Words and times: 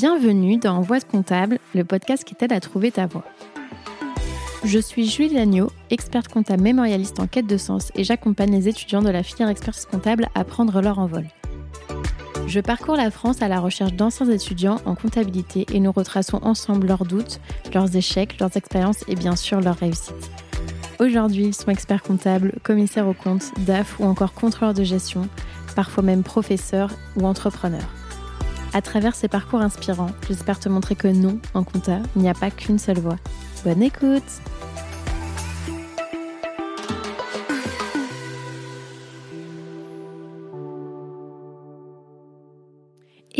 Bienvenue 0.00 0.58
dans 0.58 0.80
Voix 0.80 1.00
de 1.00 1.04
comptable, 1.04 1.58
le 1.74 1.82
podcast 1.82 2.22
qui 2.22 2.36
t'aide 2.36 2.52
à 2.52 2.60
trouver 2.60 2.92
ta 2.92 3.06
voix. 3.06 3.24
Je 4.62 4.78
suis 4.78 5.10
Julie 5.10 5.34
Lagneau, 5.34 5.72
experte 5.90 6.28
comptable 6.28 6.62
mémorialiste 6.62 7.18
en 7.18 7.26
quête 7.26 7.48
de 7.48 7.56
sens 7.56 7.90
et 7.96 8.04
j'accompagne 8.04 8.52
les 8.52 8.68
étudiants 8.68 9.02
de 9.02 9.10
la 9.10 9.24
filière 9.24 9.48
expertise 9.48 9.86
comptable 9.86 10.28
à 10.36 10.44
prendre 10.44 10.80
leur 10.80 11.00
envol. 11.00 11.26
Je 12.46 12.60
parcours 12.60 12.94
la 12.94 13.10
France 13.10 13.42
à 13.42 13.48
la 13.48 13.58
recherche 13.58 13.92
d'anciens 13.92 14.30
étudiants 14.30 14.80
en 14.84 14.94
comptabilité 14.94 15.66
et 15.72 15.80
nous 15.80 15.90
retraçons 15.90 16.38
ensemble 16.42 16.86
leurs 16.86 17.04
doutes, 17.04 17.40
leurs 17.74 17.96
échecs, 17.96 18.38
leurs 18.38 18.56
expériences 18.56 19.02
et 19.08 19.16
bien 19.16 19.34
sûr 19.34 19.60
leurs 19.60 19.78
réussites. 19.78 20.30
Aujourd'hui, 21.00 21.46
ils 21.46 21.54
sont 21.54 21.72
experts 21.72 22.04
comptables, 22.04 22.52
commissaires 22.62 23.08
aux 23.08 23.14
comptes, 23.14 23.50
DAF 23.66 23.98
ou 23.98 24.04
encore 24.04 24.32
contrôleurs 24.32 24.74
de 24.74 24.84
gestion, 24.84 25.28
parfois 25.74 26.04
même 26.04 26.22
professeurs 26.22 26.92
ou 27.16 27.26
entrepreneurs. 27.26 27.97
À 28.74 28.82
travers 28.82 29.14
ces 29.14 29.28
parcours 29.28 29.60
inspirants, 29.60 30.10
j'espère 30.26 30.60
te 30.60 30.68
montrer 30.68 30.94
que 30.94 31.08
non, 31.08 31.38
en 31.54 31.64
compta, 31.64 31.98
il 32.16 32.22
n'y 32.22 32.28
a 32.28 32.34
pas 32.34 32.50
qu'une 32.50 32.78
seule 32.78 32.98
voie. 32.98 33.16
Bonne 33.64 33.82
écoute 33.82 34.22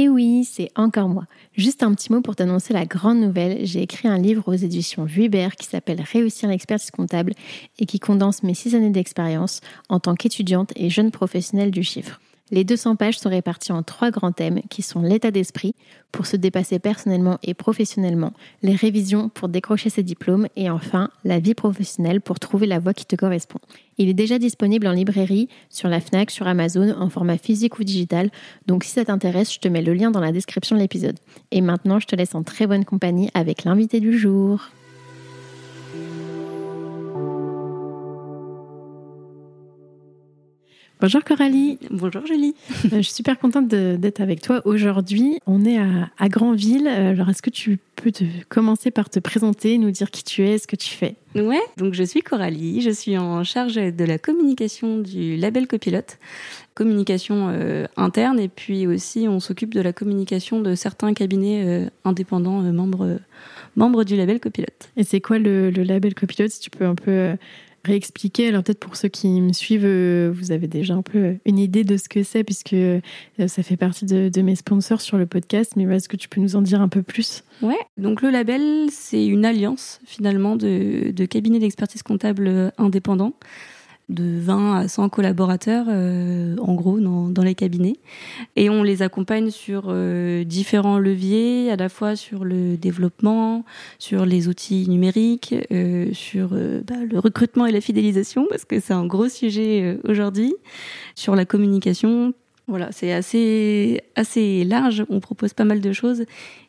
Et 0.01 0.09
oui, 0.09 0.45
c'est 0.45 0.71
encore 0.77 1.09
moi. 1.09 1.25
Juste 1.57 1.83
un 1.83 1.93
petit 1.93 2.13
mot 2.13 2.21
pour 2.21 2.37
t'annoncer 2.37 2.73
la 2.73 2.87
grande 2.87 3.19
nouvelle. 3.19 3.67
J'ai 3.67 3.83
écrit 3.83 4.07
un 4.07 4.17
livre 4.17 4.45
aux 4.47 4.55
éditions 4.55 5.05
Vuibert 5.05 5.57
qui 5.57 5.67
s'appelle 5.67 6.01
Réussir 6.01 6.49
l'expertise 6.49 6.93
comptable 6.93 7.33
et 7.81 7.85
qui 7.85 7.99
condense 7.99 8.45
mes 8.45 8.55
six 8.55 8.77
années 8.77 8.91
d'expérience 8.91 9.61
en 9.89 9.99
tant 9.99 10.15
qu'étudiante 10.15 10.73
et 10.77 10.89
jeune 10.89 11.11
professionnelle 11.11 11.73
du 11.73 11.83
chiffre. 11.83 12.21
Les 12.51 12.65
200 12.65 12.97
pages 12.97 13.19
sont 13.19 13.29
réparties 13.29 13.73
en 13.73 13.83
trois 13.83 14.11
grands 14.11 14.33
thèmes 14.33 14.63
qui 14.71 14.83
sont 14.83 15.03
l'état 15.03 15.31
d'esprit 15.31 15.75
pour 16.13 16.27
se 16.27 16.37
dépasser 16.37 16.79
personnellement 16.79 17.39
et 17.43 17.53
professionnellement, 17.53 18.33
les 18.63 18.75
révisions 18.75 19.29
pour 19.29 19.49
décrocher 19.49 19.91
ses 19.91 20.03
diplômes 20.03 20.49
et 20.57 20.71
enfin 20.71 21.11
la 21.25 21.39
vie 21.39 21.55
professionnelle 21.55 22.23
pour 22.23 22.41
trouver 22.41 22.67
la 22.67 22.79
voie 22.79 22.95
qui 22.95 23.05
te 23.05 23.17
correspond. 23.17 23.59
Il 23.99 24.09
est 24.09 24.15
déjà 24.15 24.39
disponible 24.39 24.87
en 24.87 24.93
librairie, 24.93 25.49
sur 25.69 25.89
la 25.89 26.01
FNAC, 26.01 26.31
sur 26.31 26.47
Amazon, 26.47 26.95
en 26.99 27.11
format 27.11 27.37
physique 27.37 27.79
ou 27.79 27.85
digital, 27.85 28.31
donc 28.67 28.85
si 28.85 28.93
ça 28.93 29.05
t'intéresse, 29.05 29.53
je 29.53 29.59
te 29.59 29.69
mets 29.69 29.83
le 29.83 29.93
lien 29.93 30.11
dans 30.11 30.21
la 30.21 30.33
description 30.33 30.77
de 30.77 30.81
l'épisode. 30.81 31.19
Et 31.51 31.61
maintenant, 31.61 32.01
je 32.01 32.07
te 32.07 32.17
laisse 32.17 32.35
en 32.35 32.43
très 32.43 32.67
bonne 32.67 32.85
compagnie 32.85 33.31
avec 33.35 33.65
l'invité 33.65 34.01
du 34.01 34.19
jour. 34.19 34.71
Bonjour 41.01 41.23
Coralie. 41.23 41.79
Bonjour 41.93 42.27
Julie. 42.27 42.57
Euh, 42.87 42.97
je 42.97 43.03
suis 43.03 43.15
super 43.15 43.39
contente 43.39 43.69
d'être 43.69 44.21
avec 44.21 44.43
toi 44.43 44.63
aujourd'hui. 44.65 45.39
On 45.47 45.65
est 45.65 45.79
à, 45.79 46.29
Grandville. 46.29 46.89
Euh, 46.89 47.13
alors, 47.13 47.31
est-ce 47.31 47.41
que 47.41 47.51
tu 47.51 47.79
peux 47.95 48.11
te, 48.11 48.25
commencer 48.49 48.91
par 48.91 49.09
te 49.09 49.21
présenter, 49.21 49.79
nous 49.79 49.93
dire 49.93 50.11
qui 50.11 50.25
tu 50.25 50.43
es, 50.43 50.59
ce 50.59 50.67
que 50.67 50.75
tu 50.75 50.91
fais? 50.91 51.15
Ouais, 51.37 51.61
donc 51.77 51.95
je 51.95 52.03
suis 52.03 52.23
Coralie. 52.23 52.81
Je 52.81 52.91
suis 52.91 53.17
en 53.17 53.45
charge 53.45 53.77
de 53.77 54.05
la 54.05 54.19
communication 54.19 54.99
du 54.99 55.37
label 55.37 55.69
Copilote, 55.69 56.19
communication 56.75 57.49
euh, 57.51 57.87
interne, 57.97 58.41
et 58.41 58.49
puis 58.49 58.89
aussi 58.89 59.29
on 59.29 59.39
s'occupe 59.39 59.75
de 59.75 59.81
la 59.81 59.93
communication 59.93 60.61
de 60.61 60.75
certains 60.75 61.15
cabinets 61.15 61.89
indépendants 62.05 62.61
membres, 62.73 63.21
membres 63.77 64.03
du 64.03 64.17
label 64.17 64.41
Copilote. 64.41 64.91
Et 64.97 65.05
c'est 65.05 65.21
quoi 65.21 65.39
le, 65.39 65.71
le, 65.71 65.85
label 65.85 66.15
Copilote, 66.15 66.51
si 66.51 66.59
tu 66.59 66.71
peux 66.71 66.87
un 66.87 66.97
peu 66.97 67.37
réexpliquer. 67.85 68.49
Alors 68.49 68.63
peut-être 68.63 68.81
pour 68.81 68.97
ceux 68.97 69.09
qui 69.09 69.41
me 69.41 69.53
suivent, 69.53 69.85
euh, 69.85 70.33
vous 70.35 70.53
avez 70.53 70.67
déjà 70.67 70.95
un 70.95 71.03
peu 71.03 71.37
une 71.45 71.59
idée 71.59 71.85
de 71.85 71.97
ce 71.97 72.09
que 72.09 72.23
c'est 72.23 72.45
puisque 72.45 72.73
euh, 72.73 73.01
ça 73.47 73.63
fait 73.63 73.77
partie 73.77 74.05
de, 74.05 74.41
mes 74.41 74.57
sponsors 74.57 75.01
sur 75.01 75.19
le 75.19 75.27
podcast. 75.27 75.73
Mais 75.77 75.85
est-ce 75.85 76.09
que 76.09 76.17
tu 76.17 76.29
peux 76.29 76.41
nous 76.41 76.57
en 76.57 76.63
dire 76.63 76.81
un 76.81 76.89
peu 76.89 77.03
plus? 77.03 77.45
Ouais, 77.63 77.79
donc 77.97 78.23
le 78.23 78.31
label, 78.31 78.89
c'est 78.91 79.27
une 79.27 79.45
alliance 79.45 80.01
finalement 80.05 80.57
de 80.57 81.25
cabinets 81.25 81.59
d'expertise 81.59 82.03
comptable 82.03 82.73
indépendants 82.79 83.35
de 84.09 84.39
20 84.41 84.75
à 84.75 84.89
100 84.89 85.11
collaborateurs, 85.11 85.87
euh, 85.89 86.57
en 86.61 86.75
gros, 86.75 86.99
dans, 86.99 87.43
les 87.43 87.55
cabinets. 87.55 87.97
Et 88.57 88.71
on 88.71 88.83
les 88.83 89.03
accompagne 89.03 89.51
sur 89.51 89.85
euh, 89.89 90.45
différents 90.45 90.99
leviers, 90.99 91.71
à 91.71 91.77
la 91.77 91.89
fois 91.89 92.17
sur 92.17 92.45
le 92.45 92.77
développement, 92.77 93.65
sur 93.99 94.25
les 94.25 94.49
outils 94.49 94.89
numériques, 94.89 95.55
euh, 95.73 96.13
sur 96.13 96.49
bah, 96.49 96.95
le 97.09 97.19
recrutement 97.19 97.67
et 97.67 97.73
la 97.73 97.81
fidélisation, 97.81 98.47
parce 98.49 98.65
que 98.65 98.81
c'est 98.81 98.95
un 98.95 99.07
gros 99.07 99.29
sujet 99.29 99.99
aujourd'hui, 100.05 100.55
sur 101.15 101.37
la 101.37 101.45
communication. 101.45 102.33
Voilà, 102.67 102.93
c'est 102.93 103.13
assez, 103.13 104.03
assez 104.15 104.65
large, 104.65 105.05
on 105.09 105.21
propose 105.21 105.55
pas 105.55 105.65
mal 105.65 105.81
de 105.81 105.93
choses. 105.93 106.25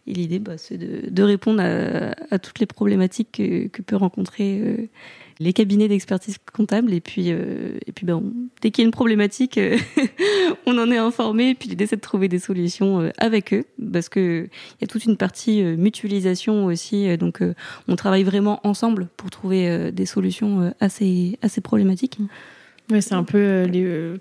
Et 0.07 0.13
l'idée, 0.13 0.39
bah, 0.39 0.57
c'est 0.57 0.77
de, 0.77 1.23
répondre 1.23 1.61
à, 1.61 2.39
toutes 2.39 2.59
les 2.59 2.65
problématiques 2.65 3.31
que, 3.33 3.67
que 3.67 3.81
peut 3.81 3.97
rencontrer 3.97 4.89
les 5.39 5.53
cabinets 5.53 5.87
d'expertise 5.87 6.37
comptable. 6.53 6.93
Et 6.93 7.01
puis, 7.01 7.31
euh, 7.31 7.77
et 7.85 7.91
puis 7.91 8.05
ben, 8.05 8.21
dès 8.61 8.71
qu'il 8.71 8.83
y 8.83 8.85
a 8.85 8.87
une 8.87 8.91
problématique, 8.91 9.57
euh, 9.57 9.77
on 10.65 10.77
en 10.77 10.91
est 10.91 10.97
informé. 10.97 11.51
Et 11.51 11.55
puis 11.55 11.69
l'idée, 11.69 11.87
c'est 11.87 11.95
de 11.95 12.01
trouver 12.01 12.27
des 12.27 12.39
solutions 12.39 13.01
euh, 13.01 13.09
avec 13.17 13.53
eux. 13.53 13.65
Parce 13.91 14.09
qu'il 14.09 14.49
y 14.81 14.83
a 14.83 14.87
toute 14.87 15.05
une 15.05 15.17
partie 15.17 15.63
mutualisation 15.63 16.65
aussi. 16.65 17.17
Donc, 17.17 17.41
on 17.87 17.95
travaille 17.95 18.23
vraiment 18.23 18.59
ensemble 18.63 19.07
pour 19.17 19.29
trouver 19.29 19.91
des 19.91 20.05
solutions 20.05 20.73
assez, 20.79 21.39
assez 21.41 21.61
problématiques. 21.61 22.19
Ouais, 22.91 23.01
c'est 23.01 23.15
un 23.15 23.23
peu 23.23 23.67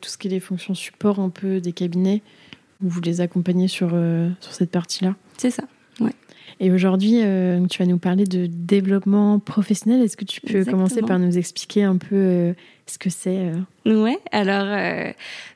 tout 0.00 0.08
ce 0.08 0.18
qui 0.18 0.28
est 0.28 0.30
les 0.30 0.40
fonctions 0.40 0.74
support 0.74 1.18
un 1.18 1.30
peu 1.30 1.60
des 1.60 1.72
cabinets. 1.72 2.22
Vous 2.80 3.00
les 3.00 3.20
accompagnez 3.20 3.68
sur, 3.68 3.90
sur 4.40 4.54
cette 4.54 4.70
partie-là. 4.70 5.16
C'est 5.36 5.50
ça. 5.50 5.64
Et 6.60 6.72
aujourd'hui, 6.72 7.20
euh, 7.22 7.64
tu 7.66 7.78
vas 7.78 7.86
nous 7.86 7.98
parler 7.98 8.24
de 8.24 8.46
développement 8.46 9.38
professionnel. 9.38 10.02
Est-ce 10.02 10.16
que 10.16 10.24
tu 10.24 10.40
peux 10.40 10.64
commencer 10.64 11.02
par 11.02 11.18
nous 11.18 11.38
expliquer 11.38 11.84
un 11.84 11.96
peu 11.96 12.16
euh, 12.16 12.52
ce 12.86 12.98
que 12.98 13.10
c'est 13.10 13.52
euh 13.86 14.02
Ouais, 14.02 14.18
alors 14.32 14.66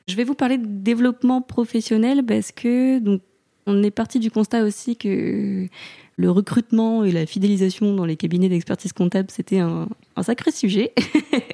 je 0.07 0.15
vais 0.15 0.23
vous 0.23 0.33
parler 0.33 0.57
de 0.57 0.65
développement 0.65 1.41
professionnel 1.41 2.23
parce 2.25 2.51
que 2.51 2.99
donc 2.99 3.21
on 3.67 3.83
est 3.83 3.91
parti 3.91 4.19
du 4.19 4.31
constat 4.31 4.63
aussi 4.63 4.95
que 4.95 5.67
le 6.15 6.31
recrutement 6.31 7.03
et 7.03 7.11
la 7.11 7.25
fidélisation 7.25 7.93
dans 7.93 8.05
les 8.05 8.15
cabinets 8.15 8.49
d'expertise 8.49 8.93
comptable, 8.93 9.29
c'était 9.31 9.59
un, 9.59 9.87
sacré 10.21 10.51
sujet, 10.51 10.93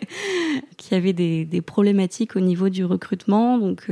qu'il 0.77 0.93
y 0.93 0.95
avait 0.95 1.13
des, 1.13 1.45
des, 1.45 1.61
problématiques 1.61 2.35
au 2.35 2.39
niveau 2.39 2.69
du 2.69 2.83
recrutement. 2.83 3.57
Donc, 3.57 3.89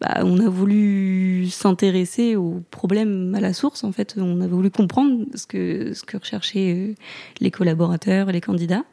bah, 0.00 0.22
on 0.24 0.40
a 0.40 0.48
voulu 0.48 1.48
s'intéresser 1.50 2.34
aux 2.34 2.62
problèmes 2.70 3.34
à 3.34 3.40
la 3.40 3.52
source. 3.52 3.84
En 3.84 3.92
fait, 3.92 4.16
on 4.18 4.40
a 4.40 4.46
voulu 4.46 4.70
comprendre 4.70 5.26
ce 5.34 5.46
que 5.46 5.92
ce 5.92 6.04
que 6.04 6.16
recherchaient 6.16 6.74
euh, 6.74 6.94
les 7.40 7.50
collaborateurs, 7.50 8.32
les 8.32 8.40
candidats. 8.40 8.84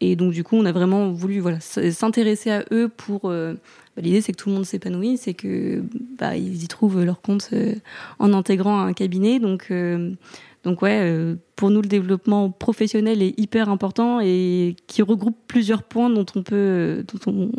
Et 0.00 0.16
donc 0.16 0.32
du 0.32 0.44
coup, 0.44 0.56
on 0.56 0.64
a 0.64 0.72
vraiment 0.72 1.12
voulu 1.12 1.40
voilà 1.40 1.60
s'intéresser 1.60 2.50
à 2.50 2.64
eux 2.72 2.88
pour. 2.88 3.22
Euh, 3.26 3.54
bah, 3.94 4.02
l'idée, 4.02 4.22
c'est 4.22 4.32
que 4.32 4.38
tout 4.38 4.48
le 4.48 4.54
monde 4.54 4.64
s'épanouisse, 4.64 5.22
c'est 5.22 5.34
que 5.34 5.82
bah, 6.18 6.34
y 6.36 6.66
trouvent 6.66 7.04
leur 7.04 7.20
compte 7.20 7.50
euh, 7.52 7.74
en 8.18 8.32
intégrant 8.32 8.80
un 8.80 8.94
cabinet. 8.94 9.40
Donc 9.40 9.70
donc 10.64 10.82
ouais, 10.82 11.36
pour 11.56 11.70
nous 11.70 11.82
le 11.82 11.88
développement 11.88 12.50
professionnel 12.50 13.22
est 13.22 13.38
hyper 13.38 13.68
important 13.68 14.18
et 14.20 14.76
qui 14.86 15.02
regroupe 15.02 15.36
plusieurs 15.46 15.82
points 15.82 16.10
dont 16.10 16.26
on 16.34 16.42
peut, 16.42 17.04
dont 17.06 17.32
on, 17.32 17.52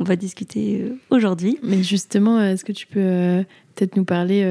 on 0.00 0.04
va 0.04 0.16
discuter 0.16 0.80
euh, 0.82 0.96
aujourd'hui. 1.10 1.58
Mais 1.62 1.82
justement, 1.82 2.38
euh, 2.38 2.52
est-ce 2.52 2.64
que 2.64 2.72
tu 2.72 2.86
peux 2.86 3.00
euh, 3.00 3.42
peut-être 3.74 3.96
nous 3.96 4.04
parler 4.04 4.44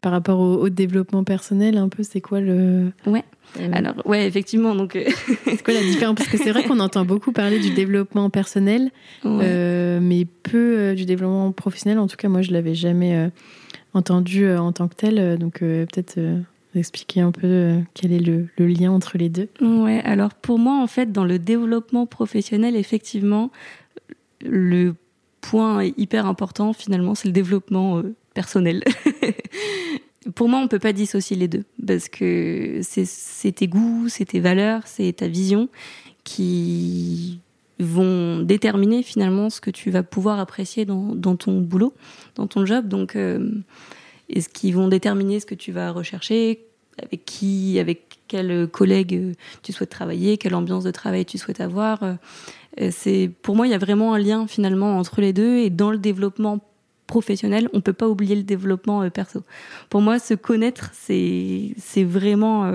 par 0.00 0.12
rapport 0.12 0.38
au, 0.38 0.68
développement 0.68 1.24
personnel 1.24 1.76
un 1.78 1.88
peu 1.88 2.02
C'est 2.02 2.20
quoi 2.20 2.40
le 2.40 2.92
Ouais. 3.06 3.24
Alors 3.72 3.94
ouais, 4.04 4.26
effectivement. 4.26 4.74
Donc 4.74 4.98
c'est 5.44 5.62
quoi 5.62 5.74
la 5.74 5.82
différence? 5.82 6.16
Parce 6.16 6.28
que 6.28 6.36
c'est 6.36 6.50
vrai 6.50 6.64
qu'on 6.64 6.80
entend 6.80 7.04
beaucoup 7.04 7.32
parler 7.32 7.58
du 7.58 7.70
développement 7.70 8.30
personnel, 8.30 8.90
mais 9.24 10.26
peu 10.42 10.94
du 10.94 11.04
développement 11.04 11.52
professionnel. 11.52 11.98
En 11.98 12.06
tout 12.06 12.16
cas, 12.16 12.28
moi, 12.28 12.42
je 12.42 12.52
l'avais 12.52 12.74
jamais 12.74 13.30
entendu 13.94 14.48
en 14.50 14.72
tant 14.72 14.88
que 14.88 14.94
tel. 14.94 15.38
Donc 15.38 15.60
peut-être 15.60 16.18
expliquer 16.74 17.22
un 17.22 17.32
peu 17.32 17.78
quel 17.94 18.12
est 18.12 18.18
le, 18.18 18.48
le, 18.58 18.66
lien 18.66 18.92
entre 18.92 19.16
les 19.16 19.30
deux 19.30 19.48
Ouais, 19.62 20.02
alors 20.04 20.34
pour 20.34 20.58
moi, 20.58 20.82
en 20.82 20.86
fait, 20.86 21.10
dans 21.10 21.24
le 21.24 21.38
développement 21.38 22.04
professionnel, 22.04 22.76
effectivement, 22.76 23.50
le 24.42 24.94
point 25.40 25.84
hyper 25.96 26.26
important 26.26 26.72
finalement, 26.72 27.14
c'est 27.14 27.28
le 27.28 27.32
développement 27.32 27.98
euh, 27.98 28.14
personnel. 28.34 28.82
Pour 30.34 30.48
moi, 30.48 30.58
on 30.58 30.66
peut 30.66 30.80
pas 30.80 30.92
dissocier 30.92 31.36
les 31.36 31.46
deux 31.46 31.64
parce 31.86 32.08
que 32.08 32.80
c'est 32.82 33.52
tes 33.52 33.68
goûts, 33.68 34.08
c'est 34.08 34.24
tes 34.24 34.40
valeurs, 34.40 34.82
c'est 34.86 35.12
ta 35.12 35.28
vision 35.28 35.68
qui 36.24 37.38
vont 37.78 38.40
déterminer 38.40 39.02
finalement 39.04 39.50
ce 39.50 39.60
que 39.60 39.70
tu 39.70 39.90
vas 39.90 40.02
pouvoir 40.02 40.40
apprécier 40.40 40.84
dans, 40.84 41.14
ton 41.36 41.60
boulot, 41.60 41.94
dans 42.34 42.48
ton 42.48 42.66
job. 42.66 42.88
Donc, 42.88 43.14
euh, 43.14 43.50
et 44.28 44.40
ce 44.40 44.48
qui 44.48 44.72
vont 44.72 44.88
déterminer 44.88 45.38
ce 45.38 45.46
que 45.46 45.54
tu 45.54 45.70
vas 45.70 45.92
rechercher, 45.92 46.66
avec 47.00 47.24
qui, 47.24 47.78
avec 47.78 48.18
quel 48.26 48.66
collègue 48.66 49.36
tu 49.62 49.72
souhaites 49.72 49.90
travailler, 49.90 50.38
quelle 50.38 50.54
ambiance 50.54 50.82
de 50.82 50.90
travail 50.90 51.24
tu 51.24 51.38
souhaites 51.38 51.60
avoir. 51.60 52.00
C'est 52.90 53.30
pour 53.42 53.56
moi, 53.56 53.66
il 53.66 53.70
y 53.70 53.74
a 53.74 53.78
vraiment 53.78 54.14
un 54.14 54.18
lien 54.18 54.46
finalement 54.46 54.98
entre 54.98 55.20
les 55.20 55.32
deux 55.32 55.56
et 55.56 55.70
dans 55.70 55.90
le 55.90 55.98
développement 55.98 56.60
professionnel, 57.06 57.68
on 57.72 57.80
peut 57.80 57.92
pas 57.92 58.08
oublier 58.08 58.34
le 58.34 58.42
développement 58.42 59.08
perso. 59.10 59.42
Pour 59.88 60.00
moi, 60.00 60.18
se 60.18 60.34
connaître, 60.34 60.90
c'est 60.92 61.74
c'est 61.78 62.04
vraiment 62.04 62.70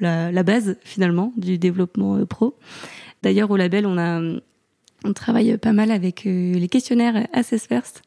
la, 0.00 0.32
la, 0.32 0.42
base 0.42 0.76
finalement 0.82 1.32
du 1.36 1.58
développement 1.58 2.24
pro. 2.26 2.56
D'ailleurs, 3.22 3.50
au 3.50 3.56
label, 3.56 3.86
on 3.86 3.98
a 3.98 4.20
on 5.04 5.12
travaille 5.12 5.56
pas 5.58 5.72
mal 5.72 5.90
avec 5.90 6.24
les 6.24 6.68
questionnaires 6.68 7.26
Assess 7.32 7.66
First. 7.66 8.02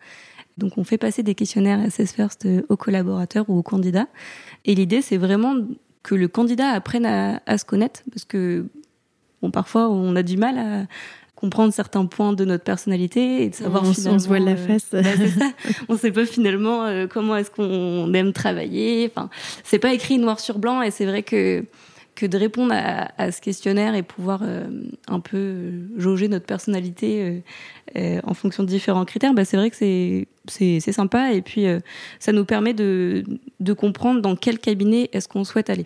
Donc, 0.57 0.77
on 0.77 0.83
fait 0.83 0.97
passer 0.97 1.21
des 1.21 1.35
questionnaires 1.35 1.79
Assess 1.79 2.11
First 2.11 2.47
aux 2.67 2.77
collaborateurs 2.77 3.45
ou 3.49 3.57
aux 3.57 3.63
candidats. 3.63 4.07
Et 4.65 4.73
l'idée, 4.73 5.01
c'est 5.01 5.17
vraiment 5.17 5.55
que 6.01 6.15
le 6.15 6.27
candidat 6.27 6.69
apprenne 6.69 7.05
à, 7.05 7.41
à, 7.45 7.57
se 7.57 7.65
connaître, 7.65 8.01
parce 8.11 8.25
que 8.25 8.65
bon, 9.41 9.51
parfois, 9.51 9.89
on 9.89 10.15
a 10.15 10.23
du 10.23 10.37
mal 10.37 10.57
à, 10.57 10.87
comprendre 11.37 11.71
certains 11.71 12.05
points 12.07 12.33
de 12.33 12.43
notre 12.45 12.63
personnalité 12.63 13.43
et 13.43 13.49
de 13.49 13.55
savoir 13.55 13.83
on, 13.83 13.93
finalement, 13.93 14.15
on 14.15 14.19
se 14.19 14.27
voit 14.27 14.39
la 14.39 14.53
euh, 14.53 14.55
face. 14.57 14.87
Bah, 14.91 15.03
ça. 15.03 15.45
on 15.87 15.95
sait 15.95 16.11
pas 16.11 16.25
finalement 16.25 16.83
euh, 16.83 17.05
comment 17.05 17.35
est-ce 17.35 17.51
qu'on 17.51 18.11
aime 18.13 18.33
travailler. 18.33 19.09
Enfin, 19.15 19.29
c'est 19.63 19.77
pas 19.77 19.93
écrit 19.93 20.17
noir 20.17 20.39
sur 20.39 20.57
blanc 20.57 20.81
et 20.81 20.91
c'est 20.91 21.05
vrai 21.05 21.23
que 21.23 21.63
que 22.15 22.25
de 22.25 22.35
répondre 22.35 22.73
à, 22.73 23.11
à 23.21 23.31
ce 23.31 23.39
questionnaire 23.39 23.93
et 23.93 24.01
pouvoir 24.01 24.39
euh, 24.41 24.65
un 25.07 25.19
peu 25.19 25.69
jauger 25.97 26.27
notre 26.27 26.47
personnalité 26.47 27.43
en 27.95 28.33
fonction 28.33 28.63
de 28.63 28.67
différents 28.67 29.05
critères, 29.05 29.35
bah, 29.35 29.45
c'est 29.45 29.57
vrai 29.57 29.69
que 29.69 29.75
c'est 29.75 30.27
c'est 30.47 30.91
sympa 30.91 31.33
et 31.33 31.43
puis 31.43 31.65
ça 32.17 32.31
nous 32.31 32.45
permet 32.45 32.73
de 32.73 33.23
de 33.59 33.73
comprendre 33.73 34.21
dans 34.21 34.35
quel 34.35 34.57
cabinet 34.57 35.11
est-ce 35.13 35.27
qu'on 35.27 35.43
souhaite 35.43 35.69
aller. 35.69 35.85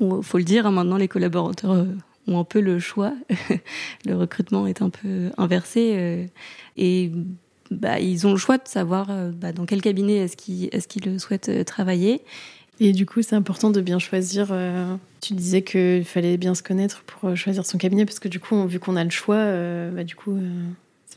Il 0.00 0.22
faut 0.22 0.38
le 0.38 0.44
dire, 0.44 0.66
hein, 0.66 0.72
maintenant 0.72 0.96
les 0.96 1.06
collaborateurs 1.06 1.86
ont 2.26 2.38
un 2.38 2.44
peu 2.44 2.60
le 2.60 2.78
choix. 2.78 3.14
le 4.06 4.14
recrutement 4.14 4.66
est 4.66 4.82
un 4.82 4.90
peu 4.90 5.30
inversé 5.36 5.94
euh, 5.96 6.26
et 6.76 7.10
bah, 7.70 8.00
ils 8.00 8.26
ont 8.26 8.32
le 8.32 8.36
choix 8.36 8.58
de 8.58 8.66
savoir 8.66 9.10
euh, 9.10 9.30
bah, 9.30 9.52
dans 9.52 9.66
quel 9.66 9.80
cabinet 9.80 10.16
est-ce 10.16 10.36
qu'ils 10.36 11.20
souhaitent 11.20 11.48
euh, 11.48 11.64
travailler. 11.64 12.22
Et 12.78 12.92
du 12.92 13.04
coup, 13.04 13.20
c'est 13.20 13.36
important 13.36 13.70
de 13.70 13.82
bien 13.82 13.98
choisir. 13.98 14.54
tu 15.20 15.34
disais 15.34 15.60
qu'il 15.60 16.04
fallait 16.06 16.38
bien 16.38 16.54
se 16.54 16.62
connaître 16.62 17.02
pour 17.02 17.36
choisir 17.36 17.66
son 17.66 17.76
cabinet, 17.76 18.06
parce 18.06 18.20
que 18.20 18.28
du 18.28 18.40
coup, 18.40 18.66
vu 18.66 18.80
qu'on 18.80 18.96
a 18.96 19.04
le 19.04 19.10
choix, 19.10 19.44
bah, 19.90 20.02
du 20.02 20.14
coup, 20.16 20.38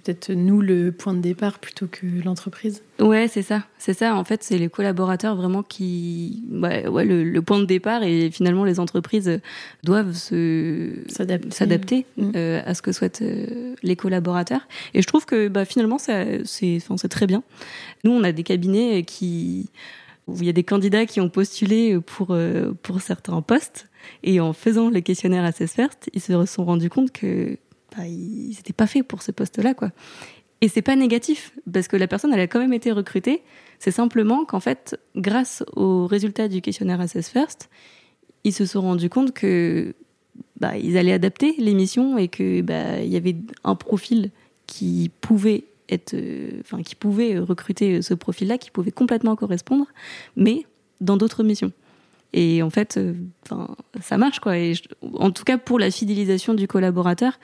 peut-être 0.04 0.32
nous 0.32 0.62
le 0.62 0.92
point 0.92 1.14
de 1.14 1.20
départ 1.20 1.60
plutôt 1.60 1.88
que 1.88 2.06
l'entreprise. 2.24 2.84
Ouais, 3.00 3.28
c'est 3.28 3.42
ça. 3.42 3.64
C'est 3.78 3.94
ça. 3.94 4.16
En 4.16 4.24
fait, 4.24 4.44
c'est 4.44 4.58
les 4.58 4.70
collaborateurs 4.70 5.36
vraiment 5.36 5.64
qui, 5.64 6.44
ouais, 6.52 6.88
ouais 6.88 7.06
le, 7.06 7.42
point 7.42 7.60
de 7.60 7.66
départ 7.66 8.04
et 8.04 8.30
finalement 8.32 8.64
les 8.64 8.80
entreprises 8.80 9.40
doivent 9.84 10.14
se 10.14 10.92
s'adapter 11.08 12.06
mm. 12.18 12.32
euh, 12.36 12.62
à 12.66 12.74
ce 12.74 12.82
que 12.82 12.92
souhaitent 12.92 13.22
euh, 13.22 13.76
les 13.84 13.96
collaborateurs. 13.96 14.68
Et 14.94 15.02
je 15.02 15.08
trouve 15.08 15.26
que 15.26 15.48
bah, 15.48 15.66
finalement, 15.66 15.98
c'est, 15.98 16.44
enfin, 16.78 16.98
c'est 16.98 17.10
très 17.10 17.28
bien. 17.28 17.44
Nous, 18.04 18.12
on 18.12 18.24
a 18.24 18.32
des 18.32 18.44
cabinets 18.44 19.04
qui 19.04 19.70
où 20.28 20.38
il 20.40 20.46
y 20.46 20.50
a 20.50 20.54
des 20.54 20.64
candidats 20.64 21.06
qui 21.06 21.20
ont 21.20 21.28
postulé 21.28 22.00
pour 22.00 22.28
euh, 22.30 22.72
pour 22.82 23.02
certains 23.02 23.42
postes 23.42 23.90
et 24.24 24.40
en 24.40 24.54
faisant 24.54 24.90
les 24.90 25.02
questionnaires 25.02 25.44
Assess 25.44 25.74
First, 25.74 26.10
ils 26.14 26.22
se 26.22 26.46
sont 26.46 26.66
rendus 26.66 26.90
compte 26.90 27.12
que 27.12 27.58
ils 28.00 28.56
n'étaient 28.56 28.74
pas 28.74 28.88
faits 28.88 29.08
pour 29.08 29.22
ce 29.22 29.32
poste-là, 29.32 29.74
quoi. 29.74 29.92
Et 30.62 30.70
c'est 30.70 30.82
pas 30.82 30.96
négatif, 30.96 31.52
parce 31.72 31.88
que 31.88 31.98
la 31.98 32.08
personne, 32.08 32.34
elle 32.34 32.40
a 32.40 32.48
quand 32.48 32.60
même 32.60 32.74
été 32.74 32.92
recrutée. 32.92 33.44
C'est 33.80 33.92
simplement 33.92 34.46
qu'en 34.46 34.62
fait, 34.62 34.98
grâce 35.16 35.64
aux 35.76 36.08
résultats 36.08 36.48
du 36.48 36.62
questionnaire 36.62 37.02
Assess 37.02 37.30
First, 37.30 37.70
ils 38.46 38.54
se 38.54 38.66
sont 38.66 38.82
rendus 38.82 39.10
compte 39.10 39.34
que 39.34 39.94
bah, 40.60 40.78
ils 40.78 40.98
allaient 40.98 41.14
adapter 41.14 41.56
l'émission 41.58 42.18
et 42.18 42.30
que 42.30 42.62
bah, 42.62 43.02
y 43.02 43.18
avait 43.18 43.36
un 43.66 43.76
profil 43.76 44.32
qui 44.66 45.12
pouvait 45.22 45.66
être, 45.90 46.14
euh, 46.14 46.62
enfin, 46.62 46.82
qui 46.82 46.96
pouvait 46.96 47.38
recruter 47.40 48.02
ce 48.02 48.14
profil-là, 48.14 48.58
qui 48.58 48.72
pouvait 48.72 48.92
complètement 48.92 49.36
correspondre, 49.36 49.88
mais 50.38 50.66
dans 51.02 51.18
d'autres 51.18 51.44
missions. 51.44 51.74
Et 52.32 52.64
en 52.64 52.70
fait, 52.70 52.98
euh, 52.98 53.14
ça 54.02 54.18
marche 54.18 54.40
quoi. 54.40 54.54
En 55.14 55.32
tout 55.32 55.44
cas 55.44 55.58
pour 55.58 55.78
la 55.78 55.92
fidélisation 55.92 56.54
du 56.54 56.68
collaborateur, 56.68 57.38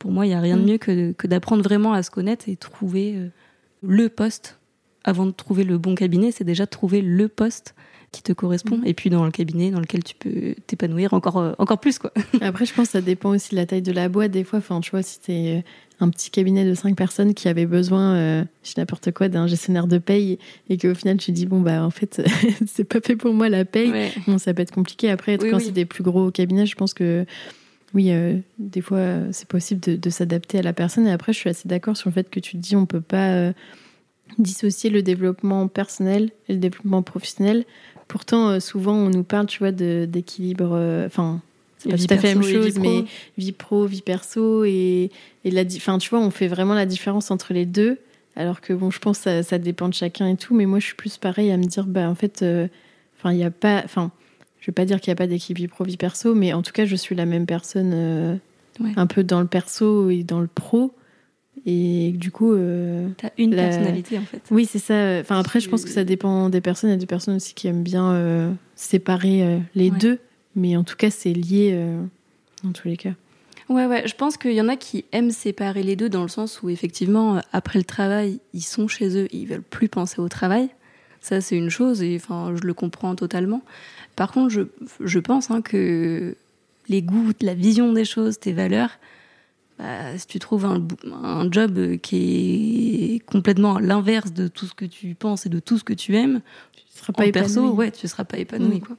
pour 0.00 0.10
moi, 0.10 0.26
il 0.26 0.30
n'y 0.30 0.34
a 0.34 0.40
rien 0.40 0.56
de 0.56 0.62
mm. 0.62 0.66
mieux 0.66 0.78
que, 0.78 1.12
que 1.12 1.28
d'apprendre 1.28 1.62
vraiment 1.62 1.92
à 1.92 2.02
se 2.02 2.10
connaître 2.10 2.48
et 2.48 2.56
trouver 2.56 3.14
euh, 3.14 3.28
le 3.82 4.08
poste. 4.08 4.58
Avant 5.04 5.24
de 5.26 5.30
trouver 5.30 5.62
le 5.62 5.78
bon 5.78 5.94
cabinet, 5.94 6.32
c'est 6.32 6.44
déjà 6.44 6.66
trouver 6.66 7.00
le 7.00 7.28
poste 7.28 7.74
qui 8.12 8.22
te 8.22 8.32
correspond 8.32 8.78
mm. 8.78 8.86
et 8.86 8.94
puis 8.94 9.10
dans 9.10 9.24
le 9.24 9.30
cabinet 9.30 9.70
dans 9.70 9.78
lequel 9.80 10.02
tu 10.02 10.14
peux 10.16 10.54
t'épanouir 10.66 11.14
encore 11.14 11.38
euh, 11.38 11.52
encore 11.58 11.78
plus 11.78 11.98
quoi. 11.98 12.12
Après 12.40 12.66
je 12.66 12.74
pense 12.74 12.88
que 12.88 12.92
ça 12.92 13.00
dépend 13.00 13.30
aussi 13.30 13.50
de 13.50 13.56
la 13.56 13.66
taille 13.66 13.82
de 13.82 13.92
la 13.92 14.08
boîte 14.08 14.32
des 14.32 14.42
fois 14.42 14.58
enfin 14.58 14.80
tu 14.80 14.90
vois 14.90 15.02
si 15.02 15.18
c'est 15.22 15.58
euh, 15.58 15.60
un 16.00 16.08
petit 16.08 16.30
cabinet 16.30 16.64
de 16.64 16.74
cinq 16.74 16.96
personnes 16.96 17.34
qui 17.34 17.46
avait 17.46 17.66
besoin 17.66 18.14
euh, 18.16 18.44
je 18.64 18.72
n'importe 18.76 19.12
quoi 19.12 19.28
d'un 19.28 19.46
gestionnaire 19.46 19.86
de 19.86 19.98
paye 19.98 20.38
et 20.68 20.76
qu'au 20.76 20.94
final 20.94 21.18
tu 21.18 21.30
dis 21.30 21.46
bon 21.46 21.60
bah 21.60 21.84
en 21.84 21.90
fait 21.90 22.20
c'est 22.66 22.84
pas 22.84 23.00
fait 23.00 23.14
pour 23.14 23.32
moi 23.32 23.48
la 23.48 23.64
paye 23.64 23.92
bon 24.26 24.38
ça 24.38 24.54
peut 24.54 24.62
être 24.62 24.74
compliqué 24.74 25.08
après 25.10 25.38
quand 25.38 25.60
c'est 25.60 25.70
des 25.70 25.84
plus 25.84 26.02
gros 26.02 26.32
cabinets 26.32 26.66
je 26.66 26.74
pense 26.74 26.94
que 26.94 27.24
oui, 27.94 28.12
euh, 28.12 28.38
des 28.58 28.80
fois, 28.80 29.32
c'est 29.32 29.48
possible 29.48 29.80
de, 29.80 30.10
s'adapter 30.10 30.58
à 30.58 30.62
la 30.62 30.72
personne. 30.72 31.06
Et 31.06 31.12
après, 31.12 31.32
je 31.32 31.38
suis 31.38 31.50
assez 31.50 31.68
d'accord 31.68 31.96
sur 31.96 32.08
le 32.08 32.14
fait 32.14 32.30
que 32.30 32.40
tu 32.40 32.56
dis 32.56 32.76
on 32.76 32.86
peut 32.86 33.00
pas 33.00 33.30
euh, 33.30 33.52
dissocier 34.38 34.90
le 34.90 35.02
développement 35.02 35.66
personnel 35.66 36.30
et 36.48 36.52
le 36.54 36.58
développement 36.60 37.02
professionnel. 37.02 37.64
Pourtant, 38.06 38.50
euh, 38.50 38.60
souvent, 38.60 38.94
on 38.94 39.10
nous 39.10 39.24
parle, 39.24 39.46
tu 39.46 39.58
vois, 39.58 39.72
d'équilibre. 39.72 41.04
Enfin, 41.06 41.40
c'est 41.78 41.90
pas 41.90 41.96
tout 41.96 42.06
à 42.10 42.16
fait 42.18 42.28
la 42.28 42.34
même 42.34 42.48
chose, 42.48 42.78
mais 42.78 43.04
vie 43.38 43.52
pro, 43.52 43.86
vie 43.86 44.02
perso. 44.02 44.64
Et, 44.64 45.10
et 45.44 45.50
la, 45.50 45.62
enfin, 45.62 45.98
tu 45.98 46.10
vois, 46.10 46.20
on 46.20 46.30
fait 46.30 46.48
vraiment 46.48 46.74
la 46.74 46.86
différence 46.86 47.30
entre 47.32 47.52
les 47.52 47.66
deux. 47.66 47.98
Alors 48.36 48.60
que, 48.60 48.72
bon, 48.72 48.92
je 48.92 49.00
pense 49.00 49.18
que 49.18 49.24
ça, 49.24 49.42
ça 49.42 49.58
dépend 49.58 49.88
de 49.88 49.94
chacun 49.94 50.28
et 50.28 50.36
tout. 50.36 50.54
Mais 50.54 50.66
moi, 50.66 50.78
je 50.78 50.86
suis 50.86 50.94
plus 50.94 51.18
pareil 51.18 51.50
à 51.50 51.56
me 51.56 51.64
dire, 51.64 51.86
bah, 51.86 52.08
en 52.08 52.14
fait, 52.14 52.44
enfin, 53.18 53.32
il 53.32 53.36
n'y 53.36 53.44
a 53.44 53.50
pas. 53.50 53.82
Enfin, 53.84 54.12
je 54.60 54.66
vais 54.66 54.74
pas 54.74 54.84
dire 54.84 55.00
qu'il 55.00 55.10
n'y 55.10 55.14
a 55.14 55.16
pas 55.16 55.26
d'équipe 55.26 55.56
vie 55.56 55.68
pro 55.68 55.84
vie 55.84 55.96
perso, 55.96 56.34
mais 56.34 56.52
en 56.52 56.62
tout 56.62 56.72
cas, 56.72 56.84
je 56.84 56.96
suis 56.96 57.14
la 57.14 57.26
même 57.26 57.46
personne 57.46 57.92
euh, 57.94 58.36
un 58.96 59.06
peu 59.06 59.24
dans 59.24 59.40
le 59.40 59.46
perso 59.46 60.10
et 60.10 60.22
dans 60.22 60.40
le 60.40 60.46
pro. 60.46 60.94
Et 61.66 62.12
du 62.12 62.30
coup. 62.30 62.52
Euh, 62.52 63.08
T'as 63.16 63.30
une 63.36 63.54
personnalité 63.54 64.18
en 64.18 64.22
fait. 64.22 64.42
Oui, 64.50 64.66
c'est 64.70 64.78
ça. 64.78 65.20
Enfin, 65.20 65.38
après, 65.38 65.60
je 65.60 65.68
pense 65.68 65.84
que 65.84 65.90
ça 65.90 66.04
dépend 66.04 66.48
des 66.48 66.60
personnes. 66.60 66.90
Il 66.90 66.94
y 66.94 66.96
a 66.96 66.98
des 66.98 67.06
personnes 67.06 67.36
aussi 67.36 67.54
qui 67.54 67.68
aiment 67.68 67.82
bien 67.82 68.12
euh, 68.12 68.52
séparer 68.76 69.42
euh, 69.42 69.58
les 69.74 69.90
deux, 69.90 70.18
mais 70.56 70.76
en 70.76 70.84
tout 70.84 70.96
cas, 70.96 71.10
c'est 71.10 71.32
lié 71.32 71.78
dans 72.62 72.72
tous 72.72 72.88
les 72.88 72.96
cas. 72.96 73.12
Ouais, 73.68 73.86
ouais, 73.86 74.08
je 74.08 74.14
pense 74.16 74.36
qu'il 74.36 74.52
y 74.52 74.60
en 74.60 74.68
a 74.68 74.76
qui 74.76 75.04
aiment 75.12 75.30
séparer 75.30 75.84
les 75.84 75.94
deux 75.94 76.08
dans 76.08 76.22
le 76.22 76.28
sens 76.28 76.60
où 76.62 76.70
effectivement, 76.70 77.40
après 77.52 77.78
le 77.78 77.84
travail, 77.84 78.40
ils 78.52 78.62
sont 78.62 78.88
chez 78.88 79.16
eux, 79.16 79.28
ils 79.30 79.46
veulent 79.46 79.62
plus 79.62 79.88
penser 79.88 80.20
au 80.20 80.28
travail. 80.28 80.70
Ça, 81.20 81.40
c'est 81.40 81.56
une 81.56 81.70
chose 81.70 82.02
et 82.02 82.16
enfin, 82.16 82.54
je 82.56 82.66
le 82.66 82.74
comprends 82.74 83.14
totalement. 83.14 83.62
Par 84.16 84.32
contre, 84.32 84.50
je, 84.50 84.62
je 85.00 85.18
pense 85.18 85.50
hein, 85.50 85.62
que 85.62 86.34
les 86.88 87.02
goûts, 87.02 87.32
la 87.40 87.54
vision 87.54 87.92
des 87.92 88.04
choses, 88.04 88.38
tes 88.38 88.52
valeurs, 88.52 88.98
bah, 89.78 90.18
si 90.18 90.26
tu 90.26 90.38
trouves 90.38 90.66
un, 90.66 90.86
un, 91.10 91.50
job 91.50 91.96
qui 92.02 93.14
est 93.14 93.18
complètement 93.20 93.76
à 93.76 93.80
l'inverse 93.80 94.32
de 94.32 94.48
tout 94.48 94.66
ce 94.66 94.74
que 94.74 94.84
tu 94.84 95.14
penses 95.14 95.46
et 95.46 95.48
de 95.48 95.58
tout 95.58 95.78
ce 95.78 95.84
que 95.84 95.94
tu 95.94 96.16
aimes, 96.16 96.40
tu 96.74 96.82
seras 96.98 97.12
pas 97.12 97.26
épanoui. 97.26 97.48
perso, 97.48 97.70
ouais, 97.72 97.90
tu 97.90 98.06
seras 98.06 98.24
pas 98.24 98.38
épanoui. 98.38 98.80
Quoi. 98.80 98.96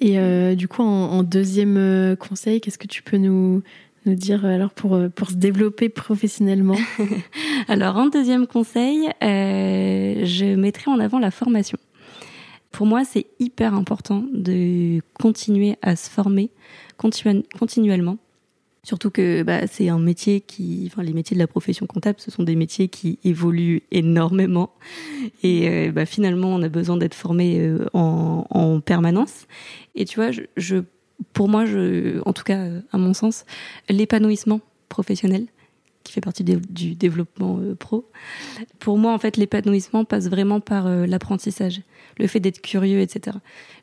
Et 0.00 0.18
euh, 0.18 0.54
du 0.54 0.68
coup, 0.68 0.82
en, 0.82 1.22
deuxième 1.22 1.76
euh, 1.76 2.16
conseil, 2.16 2.60
qu'est-ce 2.60 2.78
que 2.78 2.88
tu 2.88 3.02
peux 3.02 3.18
nous, 3.18 3.62
nous 4.06 4.14
dire 4.14 4.44
alors 4.44 4.70
pour, 4.70 4.94
euh, 4.94 5.08
pour 5.08 5.30
se 5.30 5.34
développer 5.34 5.88
professionnellement 5.88 6.78
Alors, 7.68 7.96
en 7.96 8.08
deuxième 8.08 8.46
conseil, 8.46 9.08
je 9.20 10.54
mettrai 10.56 10.90
en 10.90 10.98
avant 10.98 11.18
la 11.18 11.30
formation. 11.30 11.78
Pour 12.70 12.86
moi, 12.86 13.04
c'est 13.04 13.26
hyper 13.38 13.74
important 13.74 14.24
de 14.32 15.00
continuer 15.14 15.76
à 15.82 15.94
se 15.94 16.10
former 16.10 16.50
continuellement. 16.96 18.18
Surtout 18.84 19.10
que 19.10 19.44
bah, 19.44 19.68
c'est 19.68 19.88
un 19.88 20.00
métier 20.00 20.40
qui, 20.40 20.90
enfin 20.90 21.04
les 21.04 21.12
métiers 21.12 21.36
de 21.36 21.38
la 21.38 21.46
profession 21.46 21.86
comptable, 21.86 22.18
ce 22.18 22.32
sont 22.32 22.42
des 22.42 22.56
métiers 22.56 22.88
qui 22.88 23.20
évoluent 23.22 23.82
énormément. 23.92 24.72
Et 25.44 25.68
euh, 25.68 25.92
bah, 25.92 26.04
finalement, 26.04 26.48
on 26.48 26.62
a 26.62 26.68
besoin 26.68 26.96
d'être 26.96 27.14
formé 27.14 27.60
euh, 27.60 27.86
en, 27.92 28.44
en, 28.50 28.80
permanence. 28.80 29.46
Et 29.94 30.04
tu 30.04 30.18
vois, 30.18 30.30
je, 30.32 30.82
pour 31.32 31.48
moi, 31.48 31.66
je, 31.66 32.20
en 32.26 32.32
tout 32.32 32.44
cas, 32.44 32.66
à 32.92 32.98
mon 32.98 33.14
sens, 33.14 33.44
l'épanouissement 33.88 34.60
professionnel, 34.88 35.46
qui 36.02 36.12
fait 36.12 36.20
partie 36.20 36.44
du 36.44 36.94
développement 36.94 37.58
euh, 37.60 37.74
pro. 37.74 38.08
Pour 38.78 38.98
moi, 38.98 39.12
en 39.12 39.18
fait, 39.18 39.36
l'épanouissement 39.36 40.04
passe 40.04 40.28
vraiment 40.28 40.60
par 40.60 40.86
euh, 40.86 41.06
l'apprentissage, 41.06 41.80
le 42.18 42.26
fait 42.26 42.40
d'être 42.40 42.60
curieux, 42.60 43.00
etc. 43.00 43.36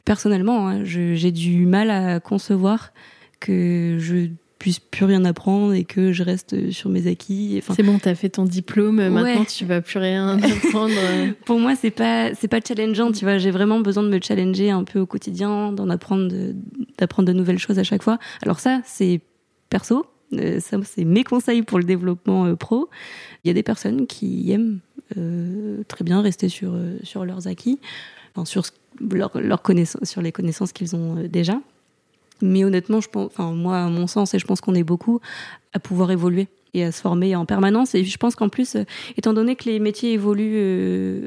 Personnellement, 0.05 0.67
hein, 0.67 0.83
j'ai 0.83 1.31
du 1.31 1.65
mal 1.65 1.89
à 1.89 2.19
concevoir 2.19 2.91
que 3.39 3.97
je 3.99 4.27
puisse 4.59 4.79
plus 4.79 5.05
rien 5.05 5.23
apprendre 5.23 5.73
et 5.73 5.85
que 5.85 6.11
je 6.11 6.21
reste 6.21 6.69
sur 6.71 6.89
mes 6.89 7.07
acquis. 7.07 7.55
Enfin, 7.57 7.73
c'est 7.75 7.83
bon, 7.83 7.97
tu 7.97 8.09
as 8.09 8.15
fait 8.15 8.29
ton 8.29 8.43
diplôme, 8.43 9.07
maintenant 9.07 9.45
tu 9.45 9.65
vas 9.65 9.81
plus 9.81 9.99
rien 9.99 10.37
apprendre. 10.43 10.93
Pour 11.45 11.59
moi, 11.59 11.75
c'est 11.75 11.91
pas 11.91 12.35
c'est 12.35 12.49
pas 12.49 12.59
challengeant, 12.59 13.11
tu 13.13 13.23
vois, 13.23 13.37
j'ai 13.37 13.51
vraiment 13.51 13.79
besoin 13.79 14.03
de 14.03 14.09
me 14.09 14.19
challenger 14.21 14.69
un 14.69 14.83
peu 14.83 14.99
au 14.99 15.05
quotidien, 15.05 15.71
d'en 15.71 15.89
apprendre 15.89 16.31
d'apprendre 16.97 17.27
de 17.27 17.33
nouvelles 17.33 17.57
choses 17.57 17.79
à 17.79 17.83
chaque 17.83 18.03
fois. 18.03 18.19
Alors 18.41 18.59
ça, 18.59 18.81
c'est 18.83 19.21
perso, 19.69 20.05
euh, 20.33 20.59
ça, 20.59 20.77
c'est 20.83 21.05
mes 21.05 21.23
conseils 21.23 21.61
pour 21.61 21.79
le 21.79 21.85
développement 21.85 22.45
euh, 22.45 22.55
pro. 22.55 22.89
Il 23.43 23.47
y 23.47 23.51
a 23.51 23.53
des 23.53 23.63
personnes 23.63 24.05
qui 24.05 24.51
aiment 24.51 24.79
très 25.87 26.03
bien 26.03 26.21
rester 26.21 26.49
sur, 26.49 26.75
sur 27.01 27.25
leurs 27.25 27.47
acquis, 27.47 27.79
enfin, 28.35 28.45
sur, 28.45 28.61
leur, 29.01 29.41
leur 29.41 29.63
sur 30.03 30.21
les 30.21 30.31
connaissances 30.31 30.71
qu'ils 30.71 30.95
ont 30.95 31.15
déjà. 31.27 31.59
Mais 32.41 32.63
honnêtement, 32.63 33.01
je 33.01 33.09
pense, 33.09 33.27
enfin, 33.27 33.51
moi, 33.51 33.77
à 33.77 33.89
mon 33.89 34.07
sens, 34.07 34.33
et 34.33 34.39
je 34.39 34.45
pense 34.45 34.61
qu'on 34.61 34.75
est 34.75 34.83
beaucoup 34.83 35.19
à 35.73 35.79
pouvoir 35.79 36.11
évoluer 36.11 36.47
et 36.73 36.83
à 36.83 36.91
se 36.91 37.01
former 37.01 37.35
en 37.35 37.45
permanence. 37.45 37.95
Et 37.95 38.03
je 38.03 38.17
pense 38.17 38.35
qu'en 38.35 38.49
plus, 38.49 38.77
étant 39.17 39.33
donné 39.33 39.55
que 39.55 39.65
les 39.65 39.79
métiers 39.79 40.13
évoluent 40.13 41.25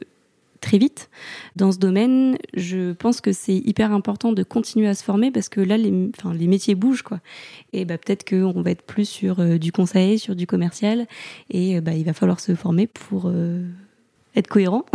très 0.63 0.79
vite 0.79 1.11
dans 1.57 1.73
ce 1.73 1.79
domaine. 1.79 2.39
Je 2.55 2.93
pense 2.93 3.21
que 3.21 3.33
c'est 3.33 3.57
hyper 3.57 3.93
important 3.93 4.33
de 4.33 4.43
continuer 4.43 4.89
à 4.89 4.95
se 4.95 5.05
former 5.05 5.31
parce 5.31 5.51
que 5.51 5.61
là, 5.61 5.77
les, 5.77 6.11
enfin, 6.17 6.33
les 6.33 6.47
métiers 6.47 6.75
bougent. 6.75 7.03
Quoi. 7.03 7.21
Et 7.75 7.85
bah, 7.85 7.99
peut-être 7.99 8.27
qu'on 8.27 8.63
va 8.63 8.71
être 8.71 8.83
plus 8.83 9.07
sur 9.07 9.41
euh, 9.41 9.59
du 9.59 9.73
conseil, 9.73 10.19
sur 10.19 10.35
du 10.35 10.47
commercial. 10.47 11.07
Et 11.51 11.77
euh, 11.77 11.81
bah, 11.83 11.93
il 11.93 12.05
va 12.05 12.15
falloir 12.15 12.41
se 12.41 12.55
former 12.55 12.87
pour 12.87 13.25
euh, 13.27 13.63
être 14.35 14.49
cohérent. 14.49 14.87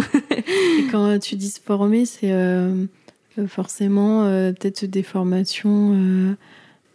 quand 0.91 1.19
tu 1.19 1.35
dis 1.35 1.49
se 1.49 1.59
former, 1.59 2.05
c'est 2.05 2.31
forcément 3.47 4.23
peut-être 4.23 4.85
des 4.85 5.03
formations 5.03 6.35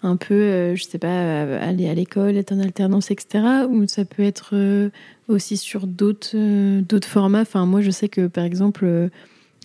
un 0.03 0.17
peu, 0.17 0.35
euh, 0.35 0.77
je 0.77 0.85
sais 0.85 0.99
pas, 0.99 1.09
euh, 1.09 1.59
aller 1.61 1.89
à 1.89 1.95
l'école, 1.95 2.37
être 2.37 2.53
en 2.53 2.59
alternance, 2.59 3.11
etc. 3.11 3.67
Ou 3.69 3.87
ça 3.87 4.05
peut 4.05 4.23
être 4.23 4.51
euh, 4.55 4.91
aussi 5.29 5.57
sur 5.57 5.87
d'autres 5.87 6.81
d'autres 6.81 7.09
formats. 7.09 7.43
Enfin, 7.43 7.67
moi, 7.67 7.81
je 7.81 7.91
sais 7.91 8.09
que 8.09 8.27
par 8.27 8.45
exemple, 8.45 9.11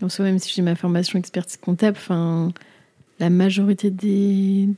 en 0.01 0.09
soi, 0.09 0.25
même 0.25 0.39
si 0.39 0.53
j'ai 0.53 0.61
ma 0.61 0.75
formation 0.75 1.17
expertise 1.17 1.57
comptable, 1.57 1.97
enfin, 1.97 2.51
la 3.19 3.29
majorité 3.29 3.89
des, 3.89 4.69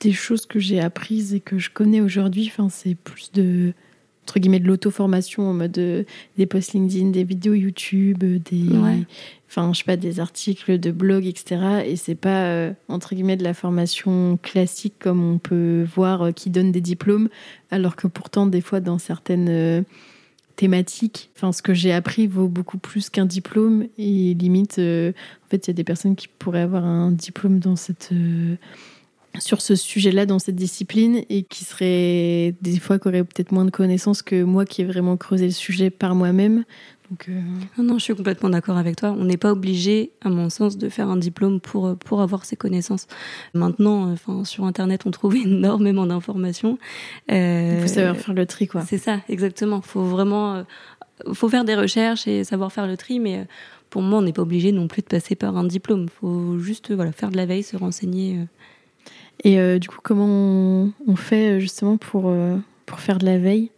des 0.00 0.12
choses 0.12 0.46
que 0.46 0.60
j'ai 0.60 0.80
apprises 0.80 1.34
et 1.34 1.40
que 1.40 1.58
je 1.58 1.70
connais 1.70 2.00
aujourd'hui, 2.00 2.50
enfin, 2.52 2.68
c'est 2.68 2.94
plus 2.94 3.32
de 3.32 3.72
entre 4.24 4.38
guillemets 4.38 4.60
de 4.60 4.68
l'auto-formation 4.68 5.50
en 5.50 5.54
mode 5.54 5.76
euh, 5.78 6.04
des 6.36 6.46
posts 6.46 6.74
LinkedIn, 6.74 7.10
des 7.10 7.24
vidéos 7.24 7.54
YouTube, 7.54 8.22
euh, 8.22 8.38
des 8.38 8.68
enfin 9.48 9.72
je 9.72 9.78
sais 9.78 9.84
pas 9.84 9.96
des 9.96 10.20
articles 10.20 10.78
de 10.78 10.90
blog 10.90 11.26
etc. 11.26 11.82
Et 11.86 11.96
c'est 11.96 12.14
pas 12.14 12.44
euh, 12.44 12.72
entre 12.88 13.14
guillemets 13.14 13.36
de 13.36 13.44
la 13.44 13.54
formation 13.54 14.38
classique 14.42 14.94
comme 14.98 15.22
on 15.24 15.38
peut 15.38 15.86
voir 15.94 16.32
qui 16.34 16.50
donne 16.50 16.72
des 16.72 16.80
diplômes, 16.80 17.28
alors 17.70 17.96
que 17.96 18.06
pourtant 18.06 18.46
des 18.46 18.60
fois 18.60 18.80
dans 18.80 18.98
certaines 18.98 19.84
thématiques, 20.56 21.30
enfin 21.36 21.52
ce 21.52 21.62
que 21.62 21.74
j'ai 21.74 21.92
appris 21.92 22.26
vaut 22.26 22.48
beaucoup 22.48 22.78
plus 22.78 23.10
qu'un 23.10 23.26
diplôme 23.26 23.86
et 23.98 24.34
limite 24.34 24.78
en 24.78 25.48
fait 25.50 25.66
il 25.66 25.68
y 25.68 25.70
a 25.70 25.74
des 25.74 25.84
personnes 25.84 26.14
qui 26.14 26.28
pourraient 26.28 26.60
avoir 26.60 26.84
un 26.84 27.10
diplôme 27.10 27.58
dans 27.58 27.76
cette 27.76 28.10
sur 29.38 29.60
ce 29.60 29.74
sujet-là 29.74 30.26
dans 30.26 30.38
cette 30.38 30.56
discipline 30.56 31.22
et 31.28 31.42
qui 31.42 31.64
serait 31.64 32.54
des 32.60 32.78
fois 32.78 32.98
qui 32.98 33.08
aurait 33.08 33.24
peut-être 33.24 33.52
moins 33.52 33.64
de 33.64 33.70
connaissances 33.70 34.22
que 34.22 34.42
moi 34.42 34.64
qui 34.64 34.82
ai 34.82 34.84
vraiment 34.84 35.16
creusé 35.16 35.46
le 35.46 35.52
sujet 35.52 35.90
par 35.90 36.14
moi-même. 36.14 36.64
Donc, 37.10 37.28
euh, 37.28 37.82
non, 37.82 37.98
je 37.98 38.04
suis 38.04 38.14
complètement 38.14 38.48
d'accord 38.48 38.78
avec 38.78 38.96
toi. 38.96 39.14
On 39.18 39.24
n'est 39.24 39.36
pas 39.36 39.52
obligé, 39.52 40.12
à 40.22 40.30
mon 40.30 40.48
sens, 40.48 40.78
de 40.78 40.88
faire 40.88 41.08
un 41.08 41.18
diplôme 41.18 41.60
pour, 41.60 41.94
pour 41.98 42.22
avoir 42.22 42.46
ces 42.46 42.56
connaissances. 42.56 43.06
Maintenant, 43.52 44.08
euh, 44.08 44.12
enfin, 44.12 44.44
sur 44.44 44.64
Internet, 44.64 45.02
on 45.04 45.10
trouve 45.10 45.36
énormément 45.44 46.06
d'informations. 46.06 46.78
Euh, 47.30 47.74
Il 47.76 47.82
faut 47.82 47.94
savoir 47.94 48.16
faire 48.16 48.34
le 48.34 48.46
tri, 48.46 48.66
quoi. 48.66 48.80
C'est 48.82 48.96
ça, 48.96 49.20
exactement. 49.28 49.82
Il 49.84 49.88
faut 49.88 50.04
vraiment 50.04 50.64
faut 51.34 51.50
faire 51.50 51.64
des 51.64 51.74
recherches 51.74 52.26
et 52.26 52.44
savoir 52.44 52.72
faire 52.72 52.86
le 52.86 52.96
tri, 52.96 53.20
mais 53.20 53.46
pour 53.90 54.00
moi, 54.00 54.20
on 54.20 54.22
n'est 54.22 54.32
pas 54.32 54.42
obligé 54.42 54.72
non 54.72 54.88
plus 54.88 55.02
de 55.02 55.06
passer 55.06 55.34
par 55.34 55.56
un 55.58 55.64
diplôme. 55.64 56.04
Il 56.04 56.10
faut 56.10 56.58
juste 56.58 56.92
voilà, 56.92 57.12
faire 57.12 57.30
de 57.30 57.36
la 57.36 57.44
veille, 57.44 57.62
se 57.62 57.76
renseigner. 57.76 58.38
Et 59.44 59.58
euh, 59.58 59.78
du 59.78 59.88
coup, 59.88 59.98
comment 60.02 60.90
on, 61.06 61.16
fait 61.16 61.52
euh, 61.56 61.58
justement 61.58 61.96
pour, 61.96 62.28
euh, 62.28 62.56
pour 62.86 63.00
faire 63.00 63.18
de 63.18 63.26
la 63.26 63.38
veille? 63.38 63.70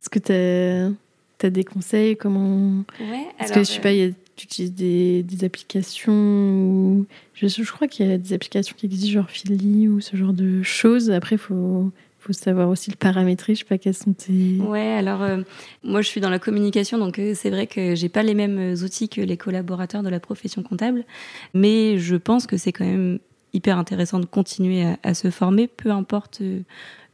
Est-ce 0.00 0.08
que 0.08 0.18
tu 0.18 1.46
as, 1.46 1.50
des 1.50 1.64
conseils? 1.64 2.16
Comment... 2.16 2.84
ouais, 3.00 3.26
Est-ce 3.38 3.52
que 3.52 3.60
je 3.60 3.64
sais 3.64 3.80
pas, 3.80 3.92
tu 4.36 4.44
utilises 4.44 4.72
des, 4.72 5.22
des 5.22 5.44
applications 5.44 6.12
ou... 6.12 7.06
je, 7.34 7.48
je, 7.48 7.70
crois 7.70 7.86
qu'il 7.86 8.06
y 8.06 8.12
a 8.12 8.16
des 8.16 8.32
applications 8.32 8.74
qui 8.76 8.86
existent, 8.86 9.12
genre 9.12 9.30
Philly 9.30 9.88
ou 9.88 10.00
ce 10.00 10.16
genre 10.16 10.32
de 10.32 10.62
choses. 10.62 11.10
Après, 11.10 11.36
il 11.36 11.38
faut, 11.38 11.90
faut 12.18 12.32
savoir 12.32 12.70
aussi 12.70 12.90
le 12.90 12.96
paramétrer. 12.96 13.54
Je 13.54 13.60
sais 13.60 13.64
pas 13.66 13.76
quels 13.76 13.92
sont 13.92 14.14
tes. 14.14 14.56
Ouais, 14.60 14.94
alors 14.94 15.26
moi 15.82 16.00
je 16.00 16.08
suis 16.08 16.22
dans 16.22 16.30
la 16.30 16.38
communication, 16.38 16.96
donc 16.96 17.20
c'est 17.34 17.50
vrai 17.50 17.66
que 17.66 17.94
j'ai 17.94 18.08
pas 18.08 18.22
les 18.22 18.34
mêmes 18.34 18.74
outils 18.82 19.10
que 19.10 19.20
les 19.20 19.36
collaborateurs 19.36 20.02
de 20.02 20.08
la 20.08 20.20
profession 20.20 20.62
comptable, 20.62 21.04
mais 21.52 21.98
je 21.98 22.16
pense 22.16 22.46
que 22.46 22.56
c'est 22.56 22.72
quand 22.72 22.86
même 22.86 23.18
hyper 23.52 23.78
intéressant 23.78 24.20
de 24.20 24.26
continuer 24.26 24.86
à, 25.02 25.14
se 25.14 25.30
former, 25.30 25.66
peu 25.66 25.90
importe 25.90 26.40
euh, 26.40 26.60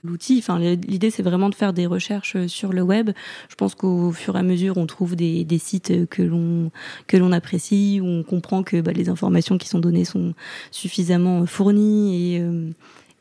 l'outil. 0.05 0.39
Enfin, 0.39 0.59
l'idée, 0.59 1.11
c'est 1.11 1.23
vraiment 1.23 1.49
de 1.49 1.55
faire 1.55 1.73
des 1.73 1.87
recherches 1.87 2.37
euh, 2.37 2.49
sur 2.49 2.73
le 2.73 2.83
web. 2.83 3.11
Je 3.49 3.55
pense 3.55 3.75
qu'au 3.75 4.13
fur 4.13 4.37
et 4.37 4.41
à 4.41 4.43
mesure, 4.43 4.77
on 4.77 4.87
trouve 4.87 5.17
des, 5.17 5.45
des 5.45 5.59
sites 5.59 6.09
que 6.09 6.23
l'on 6.23 6.71
que 7.07 7.17
l'on 7.17 7.33
apprécie, 7.33 8.01
où 8.03 8.07
on 8.07 8.23
comprend 8.23 8.63
que 8.63 8.81
bah, 8.81 8.93
les 8.93 9.09
informations 9.09 9.59
qui 9.59 9.69
sont 9.69 9.81
données 9.81 10.05
sont 10.05 10.35
suffisamment 10.71 11.47
fournies 11.47 12.35
et 12.35 12.41
euh, 12.41 12.71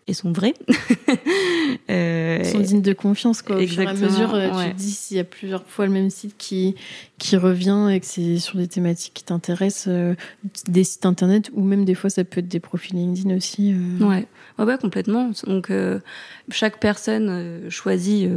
et 0.07 0.13
sont 0.13 0.31
vrais. 0.31 0.53
euh, 1.89 2.43
sont 2.43 2.59
dignes 2.59 2.81
de 2.81 2.93
confiance, 2.93 3.41
quoi. 3.41 3.57
Au 3.57 3.67
fur 3.67 3.81
et 3.81 3.87
à 3.87 3.93
mesure, 3.93 4.33
tu 4.33 4.71
te 4.71 4.75
dis 4.75 4.91
s'il 4.91 5.17
y 5.17 5.19
a 5.19 5.23
plusieurs 5.23 5.65
fois 5.65 5.87
le 5.87 5.91
même 5.91 6.11
site 6.11 6.35
qui, 6.37 6.75
qui 7.17 7.37
revient 7.37 7.89
et 7.91 7.99
que 8.01 8.05
c'est 8.05 8.39
sur 8.39 8.57
des 8.57 8.67
thématiques 8.67 9.13
qui 9.13 9.23
t'intéressent, 9.23 9.87
euh, 9.87 10.15
des 10.67 10.83
sites 10.83 11.05
internet 11.05 11.49
ou 11.53 11.63
même 11.63 11.85
des 11.85 11.95
fois 11.95 12.09
ça 12.09 12.25
peut 12.25 12.39
être 12.39 12.47
des 12.47 12.59
profils 12.59 12.95
LinkedIn 12.95 13.35
aussi. 13.35 13.73
Euh. 13.73 14.05
Ouais. 14.05 14.27
ouais, 14.59 14.77
complètement. 14.77 15.31
Donc 15.47 15.71
euh, 15.71 15.99
chaque 16.49 16.79
personne 16.79 17.69
choisit 17.69 18.29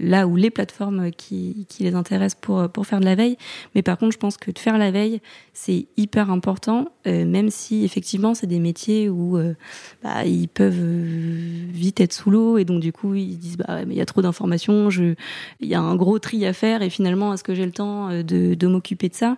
là 0.00 0.26
où 0.28 0.36
les 0.36 0.50
plateformes 0.50 1.10
qui, 1.10 1.66
qui 1.68 1.82
les 1.82 1.94
intéressent 1.94 2.40
pour, 2.40 2.68
pour 2.68 2.86
faire 2.86 3.00
de 3.00 3.04
la 3.04 3.16
veille. 3.16 3.36
Mais 3.74 3.82
par 3.82 3.98
contre, 3.98 4.12
je 4.12 4.18
pense 4.18 4.36
que 4.36 4.52
de 4.52 4.58
faire 4.58 4.78
la 4.78 4.92
veille, 4.92 5.20
c'est 5.52 5.86
hyper 5.96 6.30
important, 6.30 6.88
même 7.04 7.50
si 7.50 7.84
effectivement 7.84 8.34
c'est 8.34 8.46
des 8.46 8.60
métiers 8.60 9.08
où 9.08 9.38
bah, 10.02 10.24
ils 10.24 10.48
peuvent 10.48 10.74
vite 10.74 12.00
être 12.00 12.12
sous 12.12 12.30
l'eau 12.30 12.58
et 12.58 12.64
donc 12.64 12.80
du 12.80 12.92
coup 12.92 13.14
ils 13.14 13.38
disent 13.38 13.56
bah 13.56 13.82
il 13.82 13.94
y 13.94 14.00
a 14.00 14.06
trop 14.06 14.22
d'informations, 14.22 14.88
il 14.90 15.68
y 15.68 15.74
a 15.74 15.80
un 15.80 15.96
gros 15.96 16.18
tri 16.18 16.46
à 16.46 16.52
faire 16.52 16.82
et 16.82 16.90
finalement 16.90 17.34
est-ce 17.34 17.44
que 17.44 17.54
j'ai 17.54 17.66
le 17.66 17.72
temps 17.72 17.95
euh, 17.96 18.22
de, 18.22 18.54
de 18.54 18.66
m'occuper 18.66 19.08
de 19.08 19.14
ça 19.14 19.36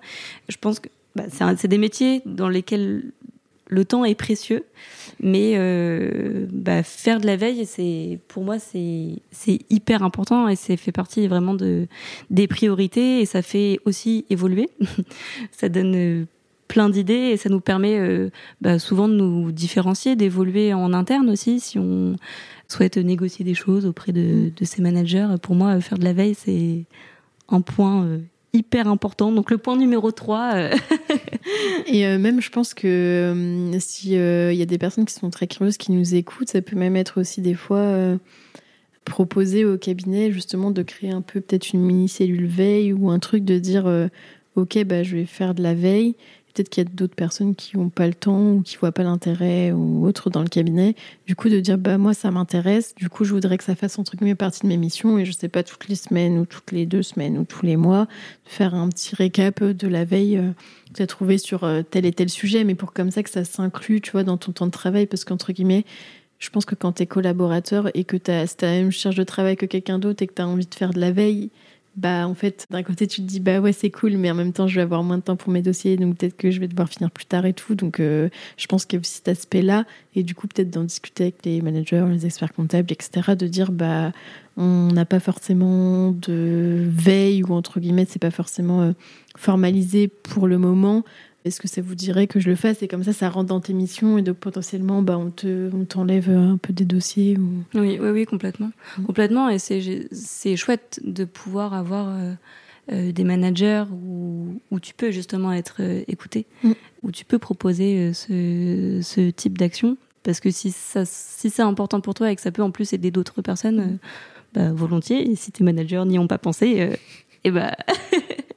Je 0.48 0.56
pense 0.56 0.80
que 0.80 0.88
bah, 1.16 1.24
c'est 1.30 1.68
des 1.68 1.78
métiers 1.78 2.22
dans 2.26 2.48
lesquels 2.48 3.12
le 3.68 3.84
temps 3.84 4.04
est 4.04 4.14
précieux, 4.14 4.64
mais 5.20 5.52
euh, 5.56 6.46
bah, 6.50 6.82
faire 6.82 7.20
de 7.20 7.26
la 7.26 7.36
veille, 7.36 7.66
c'est 7.66 8.18
pour 8.28 8.42
moi 8.42 8.58
c'est 8.58 9.20
hyper 9.70 10.02
important 10.02 10.48
et 10.48 10.56
c'est 10.56 10.76
fait 10.76 10.92
partie 10.92 11.26
vraiment 11.28 11.54
de 11.54 11.86
des 12.30 12.46
priorités 12.46 13.20
et 13.20 13.26
ça 13.26 13.42
fait 13.42 13.78
aussi 13.84 14.24
évoluer. 14.30 14.70
ça 15.52 15.68
donne 15.68 15.94
euh, 15.94 16.24
plein 16.66 16.88
d'idées 16.88 17.30
et 17.32 17.36
ça 17.36 17.48
nous 17.48 17.60
permet 17.60 17.98
euh, 17.98 18.30
bah, 18.60 18.78
souvent 18.78 19.08
de 19.08 19.14
nous 19.14 19.52
différencier, 19.52 20.16
d'évoluer 20.16 20.72
en 20.72 20.92
interne 20.92 21.28
aussi 21.30 21.60
si 21.60 21.78
on 21.78 22.16
souhaite 22.68 22.98
négocier 22.98 23.44
des 23.44 23.54
choses 23.54 23.86
auprès 23.86 24.12
de, 24.12 24.50
de 24.54 24.64
ses 24.64 24.82
managers. 24.82 25.34
Pour 25.42 25.54
moi, 25.54 25.80
faire 25.80 25.98
de 25.98 26.04
la 26.04 26.12
veille, 26.12 26.34
c'est 26.34 26.84
un 27.48 27.62
point 27.62 28.04
euh, 28.04 28.18
hyper 28.52 28.88
important. 28.88 29.32
Donc 29.32 29.50
le 29.50 29.58
point 29.58 29.76
numéro 29.76 30.10
3. 30.10 30.52
Euh, 30.54 30.76
et 31.86 32.18
même, 32.18 32.40
je 32.40 32.50
pense 32.50 32.74
que 32.74 33.70
s'il 33.78 34.12
y 34.12 34.62
a 34.62 34.66
des 34.66 34.78
personnes 34.78 35.04
qui 35.04 35.14
sont 35.14 35.30
très 35.30 35.46
curieuses, 35.46 35.76
qui 35.76 35.92
nous 35.92 36.14
écoutent, 36.14 36.48
ça 36.48 36.62
peut 36.62 36.76
même 36.76 36.96
être 36.96 37.20
aussi 37.20 37.40
des 37.40 37.54
fois 37.54 38.16
proposer 39.04 39.64
au 39.64 39.78
cabinet 39.78 40.30
justement 40.30 40.70
de 40.70 40.82
créer 40.82 41.10
un 41.10 41.22
peu 41.22 41.40
peut-être 41.40 41.72
une 41.72 41.80
mini-cellule 41.80 42.46
veille 42.46 42.92
ou 42.92 43.10
un 43.10 43.18
truc 43.18 43.44
de 43.44 43.58
dire 43.58 43.86
ok, 44.56 44.84
bah, 44.84 45.02
je 45.02 45.16
vais 45.16 45.26
faire 45.26 45.54
de 45.54 45.62
la 45.62 45.74
veille 45.74 46.14
peut-être 46.58 46.70
qu'il 46.70 46.84
y 46.84 46.86
a 46.86 46.90
d'autres 46.90 47.14
personnes 47.14 47.54
qui 47.54 47.76
n'ont 47.76 47.88
pas 47.88 48.06
le 48.06 48.14
temps 48.14 48.52
ou 48.52 48.62
qui 48.62 48.76
voient 48.76 48.92
pas 48.92 49.04
l'intérêt 49.04 49.70
ou 49.72 50.04
autre 50.06 50.28
dans 50.28 50.42
le 50.42 50.48
cabinet. 50.48 50.96
Du 51.26 51.36
coup, 51.36 51.48
de 51.48 51.60
dire 51.60 51.78
bah 51.78 51.98
moi 51.98 52.14
ça 52.14 52.30
m'intéresse. 52.30 52.94
Du 52.96 53.08
coup, 53.08 53.24
je 53.24 53.32
voudrais 53.32 53.58
que 53.58 53.64
ça 53.64 53.76
fasse 53.76 53.98
entre 53.98 54.16
guillemets 54.16 54.34
partie 54.34 54.62
de 54.62 54.66
mes 54.66 54.76
missions 54.76 55.18
et 55.18 55.24
je 55.24 55.32
sais 55.32 55.48
pas 55.48 55.62
toutes 55.62 55.88
les 55.88 55.94
semaines 55.94 56.38
ou 56.38 56.46
toutes 56.46 56.72
les 56.72 56.84
deux 56.84 57.02
semaines 57.02 57.38
ou 57.38 57.44
tous 57.44 57.64
les 57.64 57.76
mois 57.76 58.08
faire 58.44 58.74
un 58.74 58.88
petit 58.88 59.14
récap 59.14 59.62
de 59.62 59.88
la 59.88 60.04
veille 60.04 60.38
euh, 60.38 60.50
que 60.88 60.94
tu 60.94 61.02
as 61.02 61.06
trouvé 61.06 61.38
sur 61.38 61.64
euh, 61.64 61.82
tel 61.82 62.06
et 62.06 62.12
tel 62.12 62.28
sujet, 62.28 62.64
mais 62.64 62.74
pour 62.74 62.92
comme 62.92 63.10
ça 63.10 63.22
que 63.22 63.30
ça 63.30 63.44
s'inclut, 63.44 64.00
tu 64.00 64.12
vois, 64.12 64.24
dans 64.24 64.38
ton 64.38 64.52
temps 64.52 64.66
de 64.66 64.72
travail, 64.72 65.06
parce 65.06 65.24
qu'entre 65.24 65.52
guillemets 65.52 65.84
je 66.38 66.50
pense 66.50 66.64
que 66.64 66.74
quand 66.74 66.92
tu 66.92 67.02
es 67.02 67.06
collaborateur 67.06 67.90
et 67.94 68.04
que 68.04 68.16
tu 68.16 68.30
as, 68.30 68.54
la 68.62 68.68
même 68.70 68.92
charge 68.92 69.16
de 69.16 69.24
travail 69.24 69.56
que 69.56 69.66
quelqu'un 69.66 69.98
d'autre 69.98 70.22
et 70.22 70.26
que 70.26 70.34
tu 70.34 70.42
as 70.42 70.46
envie 70.46 70.66
de 70.66 70.74
faire 70.74 70.92
de 70.92 71.00
la 71.00 71.10
veille, 71.10 71.50
bah 71.98 72.28
en 72.28 72.34
fait 72.34 72.64
d'un 72.70 72.82
côté 72.82 73.06
tu 73.06 73.22
te 73.22 73.26
dis 73.26 73.40
bah 73.40 73.58
ouais 73.58 73.72
c'est 73.72 73.90
cool 73.90 74.16
mais 74.16 74.30
en 74.30 74.34
même 74.34 74.52
temps 74.52 74.68
je 74.68 74.76
vais 74.76 74.82
avoir 74.82 75.02
moins 75.02 75.18
de 75.18 75.22
temps 75.22 75.36
pour 75.36 75.52
mes 75.52 75.62
dossiers 75.62 75.96
donc 75.96 76.16
peut-être 76.16 76.36
que 76.36 76.50
je 76.50 76.60
vais 76.60 76.68
devoir 76.68 76.88
finir 76.88 77.10
plus 77.10 77.26
tard 77.26 77.44
et 77.44 77.52
tout. 77.52 77.74
Donc 77.74 77.98
euh, 77.98 78.28
je 78.56 78.66
pense 78.66 78.84
qu'il 78.84 78.96
y 78.96 78.98
a 78.98 79.00
aussi 79.00 79.14
cet 79.16 79.28
aspect 79.28 79.62
là 79.62 79.84
et 80.14 80.22
du 80.22 80.34
coup 80.34 80.46
peut-être 80.46 80.70
d'en 80.70 80.84
discuter 80.84 81.24
avec 81.24 81.44
les 81.44 81.60
managers 81.60 82.06
les 82.10 82.24
experts 82.24 82.52
comptables 82.52 82.90
etc 82.92 83.34
de 83.36 83.46
dire 83.48 83.72
bah 83.72 84.12
on 84.56 84.88
n'a 84.92 85.04
pas 85.04 85.20
forcément 85.20 86.12
de 86.12 86.84
veille 86.88 87.42
ou 87.42 87.52
entre 87.52 87.80
guillemets 87.80 88.06
c'est 88.08 88.18
pas 88.18 88.30
forcément 88.30 88.82
euh, 88.82 88.92
formalisé 89.36 90.08
pour 90.08 90.46
le 90.46 90.58
moment 90.58 91.04
est-ce 91.48 91.60
que 91.60 91.68
ça 91.68 91.82
vous 91.82 91.94
dirait 91.94 92.26
que 92.26 92.40
je 92.40 92.48
le 92.48 92.56
fasse 92.56 92.82
et 92.82 92.88
comme 92.88 93.02
ça 93.02 93.12
ça 93.12 93.28
rentre 93.28 93.48
dans 93.48 93.60
tes 93.60 93.72
missions 93.72 94.18
et 94.18 94.22
donc 94.22 94.36
potentiellement 94.36 95.02
bah 95.02 95.18
on 95.18 95.30
te 95.30 95.70
on 95.74 95.84
t'enlève 95.84 96.30
un 96.30 96.56
peu 96.56 96.72
des 96.72 96.84
dossiers 96.84 97.36
ou... 97.36 97.64
oui 97.74 97.98
oui 98.00 98.10
oui 98.10 98.24
complètement 98.24 98.70
mm. 98.98 99.04
complètement 99.04 99.48
et 99.48 99.58
c'est 99.58 100.08
c'est 100.12 100.56
chouette 100.56 101.00
de 101.04 101.24
pouvoir 101.24 101.74
avoir 101.74 102.08
euh, 102.90 103.12
des 103.12 103.24
managers 103.24 103.84
où, 103.90 104.60
où, 104.70 104.80
tu 104.80 104.94
peux 104.94 105.10
justement 105.10 105.52
être 105.52 105.82
écouté, 106.08 106.46
mm. 106.62 106.72
où 107.02 107.12
tu 107.12 107.26
peux 107.26 107.38
proposer 107.38 108.14
ce, 108.14 109.00
ce 109.02 109.28
type 109.28 109.58
d'action. 109.58 109.98
Parce 110.22 110.40
que 110.40 110.50
si, 110.50 110.70
ça, 110.70 111.04
si 111.04 111.50
c'est 111.50 111.62
important 111.62 112.00
pour 112.00 112.14
toi 112.14 112.30
et 112.30 112.36
que 112.36 112.40
ça 112.40 112.50
peut 112.50 112.62
en 112.62 112.70
plus 112.70 112.94
aider 112.94 113.10
d'autres 113.10 113.42
personnes, 113.42 113.98
bah, 114.54 114.72
volontiers. 114.72 115.30
Et 115.30 115.36
si 115.36 115.52
tes 115.52 115.64
managers 115.64 116.04
n'y 116.06 116.18
ont 116.18 116.26
pas 116.26 116.38
pensé, 116.38 116.66
et 116.66 116.98
eh 117.44 117.50
bah 117.50 117.76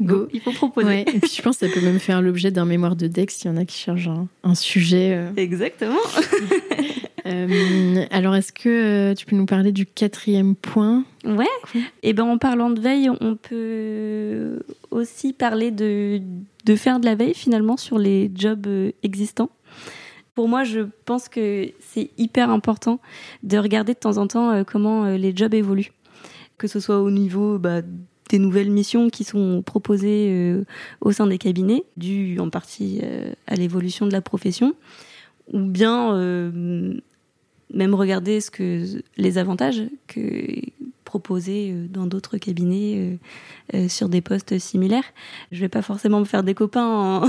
Go. 0.00 0.28
Il 0.32 0.40
faut 0.40 0.52
proposer. 0.52 1.00
Et 1.02 1.20
puis 1.20 1.30
je 1.36 1.42
pense 1.42 1.58
que 1.58 1.66
ça 1.66 1.72
peut 1.72 1.84
même 1.84 1.98
faire 1.98 2.20
l'objet 2.22 2.50
d'un 2.50 2.64
mémoire 2.64 2.96
de 2.96 3.06
Dex 3.06 3.34
s'il 3.34 3.50
y 3.50 3.54
en 3.54 3.56
a 3.56 3.64
qui 3.64 3.78
cherchent 3.78 4.08
un, 4.42 4.54
sujet. 4.54 5.14
Euh. 5.14 5.30
Exactement. 5.36 6.00
Euh, 7.26 8.04
alors, 8.10 8.34
est-ce 8.34 8.52
que 8.52 8.68
euh, 8.68 9.14
tu 9.14 9.24
peux 9.24 9.34
nous 9.34 9.46
parler 9.46 9.72
du 9.72 9.86
quatrième 9.86 10.54
point? 10.54 11.04
Ouais. 11.24 11.46
Et 11.74 12.10
eh 12.10 12.12
ben, 12.12 12.24
en 12.24 12.36
parlant 12.36 12.68
de 12.68 12.78
veille, 12.78 13.08
on 13.22 13.34
peut 13.34 14.60
aussi 14.90 15.32
parler 15.32 15.70
de, 15.70 16.20
de 16.66 16.76
faire 16.76 17.00
de 17.00 17.06
la 17.06 17.14
veille 17.14 17.32
finalement 17.32 17.78
sur 17.78 17.96
les 17.96 18.30
jobs 18.34 18.68
existants. 19.02 19.48
Pour 20.34 20.48
moi, 20.48 20.64
je 20.64 20.80
pense 21.06 21.30
que 21.30 21.70
c'est 21.80 22.10
hyper 22.18 22.50
important 22.50 23.00
de 23.42 23.56
regarder 23.56 23.94
de 23.94 23.98
temps 24.00 24.18
en 24.18 24.26
temps 24.26 24.62
comment 24.62 25.06
les 25.06 25.34
jobs 25.34 25.54
évoluent, 25.54 25.92
que 26.58 26.66
ce 26.66 26.78
soit 26.78 27.00
au 27.00 27.10
niveau 27.10 27.56
bah, 27.56 27.80
des 28.34 28.40
nouvelles 28.40 28.70
missions 28.70 29.10
qui 29.10 29.22
sont 29.22 29.62
proposées 29.62 30.26
euh, 30.32 30.64
au 31.00 31.12
sein 31.12 31.28
des 31.28 31.38
cabinets, 31.38 31.84
dues 31.96 32.40
en 32.40 32.50
partie 32.50 32.98
euh, 33.04 33.32
à 33.46 33.54
l'évolution 33.54 34.06
de 34.06 34.12
la 34.12 34.20
profession, 34.20 34.74
ou 35.52 35.60
bien 35.60 36.16
euh, 36.16 36.94
même 37.72 37.94
regarder 37.94 38.40
ce 38.40 38.50
que 38.50 38.82
les 39.16 39.38
avantages 39.38 39.84
que 40.08 40.48
proposés 41.04 41.72
dans 41.90 42.06
d'autres 42.06 42.38
cabinets 42.38 43.18
sur 43.86 44.08
des 44.08 44.20
postes 44.20 44.58
similaires. 44.58 45.04
Je 45.52 45.60
vais 45.60 45.68
pas 45.68 45.82
forcément 45.82 46.18
me 46.18 46.24
faire 46.24 46.42
des 46.42 46.54
copains 46.54 47.22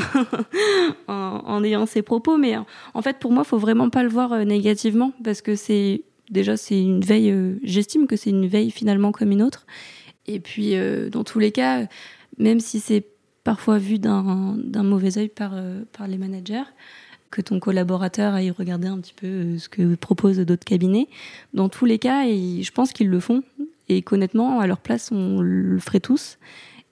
en, 1.08 1.64
ayant 1.64 1.86
ces 1.86 2.02
propos, 2.02 2.38
mais 2.38 2.56
en 2.58 3.02
fait 3.04 3.20
pour 3.20 3.32
moi, 3.32 3.44
il 3.46 3.48
faut 3.48 3.60
vraiment 3.60 3.92
pas 3.92 4.02
le 4.02 4.10
voir 4.10 4.44
négativement 4.44 5.12
parce 5.24 5.44
que 5.44 5.56
c'est 5.56 6.02
déjà 6.32 6.58
c'est 6.58 6.82
une 6.82 7.02
veille. 7.02 7.32
J'estime 7.64 8.08
que 8.08 8.16
c'est 8.16 8.32
une 8.32 8.48
veille 8.48 8.72
finalement 8.72 9.12
comme 9.12 9.32
une 9.32 9.44
autre 9.44 9.68
et 10.28 10.40
puis, 10.40 10.76
euh, 10.76 11.10
dans 11.10 11.24
tous 11.24 11.40
les 11.40 11.52
cas, 11.52 11.88
même 12.38 12.60
si 12.60 12.80
c'est 12.80 13.06
parfois 13.44 13.78
vu 13.78 14.00
d'un 14.00 14.84
mauvais 14.84 15.18
œil 15.18 15.30
par, 15.30 15.52
euh, 15.54 15.84
par 15.96 16.08
les 16.08 16.18
managers, 16.18 16.64
que 17.32 17.42
ton 17.42 17.60
collaborateur 17.60 18.34
aille 18.34 18.52
regarder 18.52 18.88
un 18.88 19.00
petit 19.00 19.14
peu 19.14 19.28
euh, 19.28 19.58
ce 19.58 19.70
que 19.70 19.96
proposent 19.96 20.40
d'autres 20.40 20.66
cabinets, 20.66 21.08
dans 21.54 21.70
tous 21.70 21.86
les 21.86 22.00
cas, 22.00 22.26
je 22.26 22.72
pense 22.72 22.92
qu'ils 22.92 23.10
le 23.10 23.20
font. 23.20 23.44
Et 23.88 24.02
qu'honnêtement, 24.02 24.60
à 24.60 24.66
leur 24.66 24.80
place, 24.80 25.12
on 25.12 25.42
le 25.42 25.78
ferait 25.78 26.00
tous. 26.00 26.40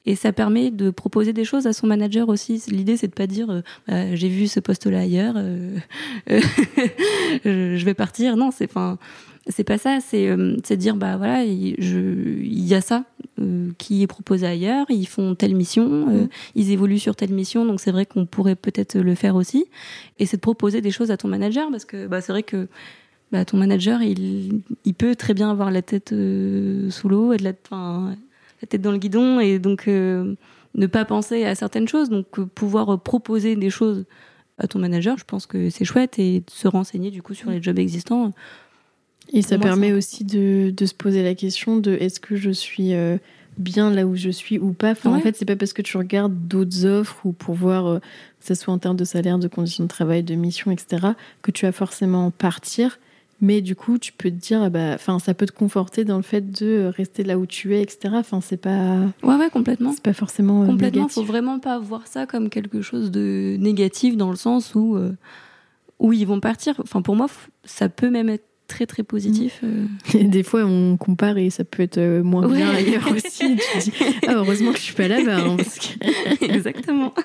Et 0.06 0.16
ça 0.16 0.34
permet 0.34 0.70
de 0.70 0.90
proposer 0.90 1.32
des 1.32 1.46
choses 1.46 1.66
à 1.66 1.74
son 1.74 1.88
manager 1.88 2.28
aussi. 2.28 2.62
L'idée, 2.68 2.98
c'est 2.98 3.08
de 3.08 3.14
pas 3.14 3.28
dire 3.28 3.64
bah, 3.88 4.16
j'ai 4.16 4.28
vu 4.28 4.48
ce 4.48 4.60
poste-là 4.60 5.00
ailleurs, 5.00 5.36
je 6.28 7.86
vais 7.86 7.94
partir. 7.94 8.36
Non, 8.36 8.52
c'est 8.52 8.70
enfin 8.70 8.98
c'est 9.48 9.64
pas 9.64 9.78
ça, 9.78 10.00
c'est 10.00 10.30
euh, 10.30 10.56
dire 10.72 10.96
bah 10.96 11.18
voilà, 11.18 11.44
il, 11.44 11.76
y 12.68 12.74
a 12.74 12.82
ça 12.82 13.04
euh, 13.40 13.72
qui 13.78 14.02
est 14.02 14.08
proposé 14.08 14.48
ailleurs, 14.48 14.86
ils 14.90 15.08
font 15.08 15.36
telle 15.36 15.56
mission, 15.56 16.08
euh, 16.10 16.24
mm. 16.24 16.30
ils 16.56 16.72
évoluent 16.72 17.00
sur 17.00 17.16
telle 17.16 17.34
mission, 17.34 17.66
donc 17.66 17.82
c'est 17.82 17.92
vrai 17.92 18.06
qu'on 18.06 18.26
pourrait 18.26 18.56
peut-être 18.56 18.98
le 18.98 19.16
faire 19.16 19.36
aussi. 19.36 19.66
Et 20.20 20.26
c'est 20.26 20.38
de 20.38 20.42
proposer 20.42 20.82
des 20.82 20.92
choses 20.92 21.12
à 21.12 21.18
ton 21.18 21.28
manager 21.28 21.70
parce 21.72 21.86
que 21.86 22.08
bah, 22.08 22.22
c'est 22.22 22.32
vrai 22.32 22.44
que 22.44 22.68
bah, 23.32 23.44
ton 23.44 23.58
manager, 23.58 24.02
il, 24.02 24.62
il, 24.86 24.94
peut 24.94 25.16
très 25.16 25.34
bien 25.34 25.50
avoir 25.50 25.72
la 25.72 25.82
tête 25.82 26.10
sous 26.10 27.10
l'eau 27.10 27.34
et 27.34 27.38
de 27.38 27.44
la, 27.44 27.54
la 28.64 28.68
tête 28.68 28.82
dans 28.82 28.92
le 28.92 28.98
guidon 28.98 29.40
et 29.40 29.60
donc 29.60 29.88
ne 29.88 30.88
pas 30.88 31.06
penser 31.06 31.46
à 31.46 31.54
certaines 31.54 31.88
choses, 31.88 32.10
donc 32.10 32.28
pouvoir 32.56 33.00
proposer 33.02 33.56
des 33.56 33.70
choses 33.70 34.06
à 34.58 34.68
ton 34.68 34.80
manager, 34.80 35.18
je 35.18 35.26
pense 35.26 35.46
que 35.46 35.70
c'est 35.70 35.86
chouette 35.86 36.18
et 36.18 36.40
de 36.40 36.50
se 36.50 36.68
renseigner 36.68 37.12
du 37.12 37.22
coup 37.22 37.34
sur 37.34 37.50
les 37.50 37.62
jobs 37.62 37.80
existants 37.80 38.32
et 39.32 39.42
ça 39.42 39.58
permet 39.58 39.94
aussi 39.94 40.26
de, 40.26 40.74
de, 40.76 40.86
se 40.86 40.94
poser 40.94 41.24
la 41.24 41.36
question 41.36 41.78
de 41.78 41.94
est-ce 41.94 42.20
que 42.20 42.36
je 42.36 42.50
suis 42.50 42.94
euh, 42.94 43.18
bien 43.58 43.90
là 43.90 44.06
où 44.06 44.16
je 44.16 44.30
suis 44.30 44.60
ou 44.60 44.74
pas? 44.74 44.92
Enfin, 44.92 45.12
En 45.12 45.20
fait, 45.20 45.36
c'est 45.36 45.46
pas 45.46 45.56
parce 45.56 45.74
que 45.74 45.82
tu 45.82 45.98
regardes 45.98 46.48
d'autres 46.48 46.86
offres 46.86 47.26
ou 47.26 47.32
pour 47.32 47.56
voir, 47.56 47.88
euh, 47.88 48.00
que 48.00 48.46
ce 48.46 48.56
soit 48.56 48.74
en 48.74 48.80
termes 48.80 48.98
de 48.98 49.06
salaire, 49.06 49.40
de 49.40 49.48
conditions 49.48 49.86
de 49.86 49.90
travail, 49.90 50.24
de 50.24 50.36
mission, 50.36 50.72
etc., 50.72 51.14
que 51.42 51.52
tu 51.52 51.66
vas 51.66 51.72
forcément 51.72 52.32
partir. 52.32 53.00
Mais 53.44 53.62
du 53.62 53.76
coup, 53.76 53.98
tu 53.98 54.14
peux 54.14 54.30
te 54.30 54.36
dire, 54.36 54.64
ah 54.64 54.70
bah, 54.70 54.94
enfin, 54.96 55.20
ça 55.20 55.34
peut 55.34 55.46
te 55.46 55.52
conforter 55.52 56.06
dans 56.06 56.18
le 56.18 56.24
fait 56.24 56.52
de 56.52 56.92
rester 56.96 57.24
là 57.24 57.38
où 57.38 57.46
tu 57.46 57.76
es, 57.76 57.82
etc. 57.82 58.16
Enfin, 58.18 58.40
c'est 58.42 58.58
pas. 58.58 59.00
Ouais, 59.22 59.36
ouais, 59.36 59.50
complètement. 59.52 59.92
C'est 59.92 60.04
pas 60.04 60.14
forcément. 60.14 60.64
Euh, 60.64 60.68
complètement. 60.68 61.08
Faut 61.10 61.24
vraiment 61.24 61.60
pas 61.60 61.78
voir 61.78 62.08
ça 62.08 62.26
comme 62.26 62.50
quelque 62.50 62.82
chose 62.82 63.12
de 63.12 63.58
négatif 63.60 64.18
dans 64.18 64.30
le 64.30 64.38
sens 64.38 64.76
où 64.76 64.98
où 66.00 66.14
ils 66.14 66.28
vont 66.28 66.40
partir. 66.40 66.76
Enfin, 66.84 67.02
pour 67.02 67.16
moi, 67.16 67.28
ça 67.64 67.90
peut 67.90 68.10
même 68.10 68.30
être 68.30 68.46
très 68.68 68.86
très 68.86 69.04
positif. 69.04 69.62
Euh. 69.64 69.86
Et 70.14 70.26
des 70.26 70.44
fois, 70.44 70.64
on 70.66 70.98
compare 70.98 71.38
et 71.38 71.50
ça 71.50 71.64
peut 71.64 71.84
être 71.84 71.98
euh, 71.98 72.24
moins 72.24 72.48
bien 72.48 72.70
ailleurs 72.70 73.12
aussi. 73.12 73.58
tu 73.58 73.80
dis, 73.80 73.92
ah, 74.28 74.34
heureusement 74.36 74.72
que 74.72 74.78
je 74.78 74.84
suis 74.84 74.96
pas 74.96 75.08
là-bas. 75.08 75.40
Hein, 75.40 75.58
Exactement. 76.42 77.14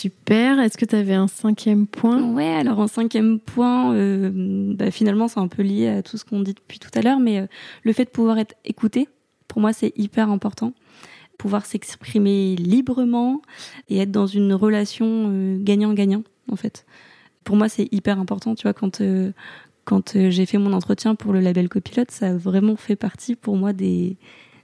Super. 0.00 0.60
Est-ce 0.60 0.78
que 0.78 0.84
tu 0.84 0.96
avais 0.96 1.14
un 1.14 1.28
cinquième 1.28 1.86
point? 1.86 2.22
Ouais, 2.32 2.54
alors 2.54 2.80
un 2.80 2.88
cinquième 2.88 3.38
point, 3.38 3.94
euh, 3.94 4.30
bah, 4.74 4.90
finalement, 4.90 5.28
c'est 5.28 5.40
un 5.40 5.48
peu 5.48 5.62
lié 5.62 5.88
à 5.88 6.02
tout 6.02 6.16
ce 6.16 6.24
qu'on 6.24 6.40
dit 6.40 6.54
depuis 6.54 6.78
tout 6.78 6.90
à 6.94 7.02
l'heure, 7.02 7.18
mais 7.18 7.46
le 7.82 7.92
fait 7.92 8.04
de 8.04 8.10
pouvoir 8.10 8.38
être 8.38 8.54
écouté, 8.64 9.08
pour 9.48 9.60
moi, 9.60 9.72
c'est 9.72 9.92
hyper 9.96 10.30
important. 10.30 10.72
Pouvoir 11.38 11.66
s'exprimer 11.66 12.56
librement 12.56 13.42
et 13.88 13.98
être 13.98 14.10
dans 14.10 14.26
une 14.26 14.52
relation 14.52 15.56
gagnant-gagnant, 15.58 16.22
en 16.50 16.56
fait 16.56 16.84
pour 17.44 17.56
moi, 17.56 17.68
c'est 17.68 17.88
hyper 17.92 18.18
important. 18.18 18.54
Tu 18.54 18.62
vois, 18.62 18.74
quand, 18.74 19.00
euh, 19.00 19.32
quand 19.84 20.16
euh, 20.16 20.30
j'ai 20.30 20.46
fait 20.46 20.58
mon 20.58 20.72
entretien 20.72 21.14
pour 21.14 21.32
le 21.32 21.40
label 21.40 21.68
copilote, 21.68 22.10
ça 22.10 22.28
a 22.28 22.36
vraiment 22.36 22.76
fait 22.76 22.96
partie 22.96 23.34
pour 23.34 23.56
moi 23.56 23.72
des, 23.72 24.16